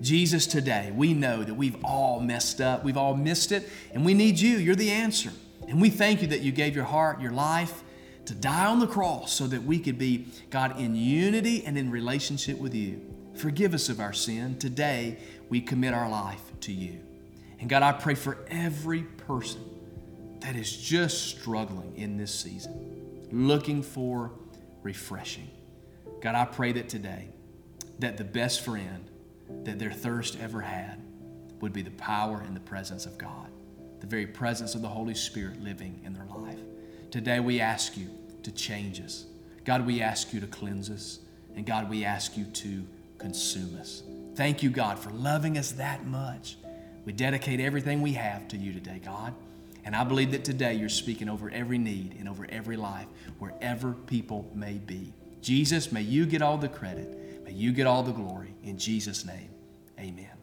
Jesus, 0.00 0.48
today, 0.48 0.92
we 0.92 1.14
know 1.14 1.44
that 1.44 1.54
we've 1.54 1.76
all 1.84 2.18
messed 2.18 2.60
up, 2.60 2.82
we've 2.82 2.96
all 2.96 3.16
missed 3.16 3.52
it, 3.52 3.70
and 3.92 4.04
we 4.04 4.12
need 4.12 4.40
you. 4.40 4.56
You're 4.56 4.74
the 4.74 4.90
answer. 4.90 5.30
And 5.68 5.80
we 5.80 5.88
thank 5.88 6.20
you 6.20 6.26
that 6.28 6.40
you 6.40 6.50
gave 6.50 6.74
your 6.74 6.84
heart, 6.84 7.20
your 7.20 7.30
life 7.30 7.84
to 8.26 8.34
die 8.34 8.66
on 8.66 8.80
the 8.80 8.88
cross 8.88 9.32
so 9.32 9.46
that 9.46 9.62
we 9.62 9.78
could 9.78 9.98
be, 9.98 10.26
God, 10.50 10.80
in 10.80 10.96
unity 10.96 11.64
and 11.64 11.78
in 11.78 11.92
relationship 11.92 12.58
with 12.58 12.74
you. 12.74 13.00
Forgive 13.36 13.72
us 13.72 13.88
of 13.88 14.00
our 14.00 14.12
sin. 14.12 14.58
Today, 14.58 15.18
we 15.48 15.60
commit 15.60 15.94
our 15.94 16.10
life 16.10 16.42
to 16.62 16.72
you. 16.72 16.98
And 17.60 17.68
God, 17.68 17.82
I 17.82 17.92
pray 17.92 18.14
for 18.14 18.38
every 18.48 19.02
person 19.02 19.62
that 20.40 20.56
is 20.56 20.76
just 20.76 21.28
struggling 21.28 21.96
in 21.96 22.16
this 22.16 22.34
season, 22.34 23.26
looking 23.30 23.82
for 23.82 24.32
refreshing. 24.82 25.50
God, 26.20 26.34
I 26.34 26.44
pray 26.44 26.72
that 26.72 26.88
today, 26.88 27.28
that 28.00 28.16
the 28.16 28.24
best 28.24 28.60
friend 28.62 29.10
that 29.64 29.78
their 29.78 29.92
thirst 29.92 30.38
ever 30.40 30.60
had 30.60 31.02
would 31.60 31.72
be 31.72 31.82
the 31.82 31.90
power 31.92 32.42
and 32.46 32.54
the 32.54 32.60
presence 32.60 33.06
of 33.06 33.16
God 33.16 33.50
the 34.04 34.10
very 34.10 34.26
presence 34.26 34.74
of 34.74 34.82
the 34.82 34.88
Holy 34.88 35.14
Spirit 35.14 35.62
living 35.62 35.98
in 36.04 36.12
their 36.12 36.26
life. 36.26 36.58
Today 37.10 37.40
we 37.40 37.60
ask 37.60 37.96
you 37.96 38.10
to 38.42 38.52
change 38.52 39.00
us. 39.00 39.24
God, 39.64 39.86
we 39.86 40.02
ask 40.02 40.34
you 40.34 40.40
to 40.40 40.46
cleanse 40.46 40.90
us. 40.90 41.20
And 41.56 41.64
God, 41.64 41.88
we 41.88 42.04
ask 42.04 42.36
you 42.36 42.44
to 42.44 42.86
consume 43.16 43.78
us. 43.80 44.02
Thank 44.34 44.62
you, 44.62 44.68
God, 44.68 44.98
for 44.98 45.08
loving 45.10 45.56
us 45.56 45.72
that 45.72 46.04
much. 46.04 46.58
We 47.04 47.12
dedicate 47.12 47.60
everything 47.60 48.02
we 48.02 48.12
have 48.12 48.48
to 48.48 48.56
you 48.56 48.72
today, 48.72 49.00
God. 49.04 49.34
And 49.84 49.94
I 49.94 50.04
believe 50.04 50.30
that 50.32 50.44
today 50.44 50.74
you're 50.74 50.88
speaking 50.88 51.28
over 51.28 51.50
every 51.50 51.78
need 51.78 52.16
and 52.18 52.28
over 52.28 52.46
every 52.48 52.76
life, 52.76 53.06
wherever 53.38 53.92
people 53.92 54.50
may 54.54 54.74
be. 54.74 55.12
Jesus, 55.42 55.92
may 55.92 56.00
you 56.00 56.24
get 56.24 56.40
all 56.40 56.56
the 56.56 56.68
credit. 56.68 57.44
May 57.44 57.52
you 57.52 57.72
get 57.72 57.86
all 57.86 58.02
the 58.02 58.12
glory. 58.12 58.54
In 58.62 58.78
Jesus' 58.78 59.26
name, 59.26 59.50
amen. 59.98 60.33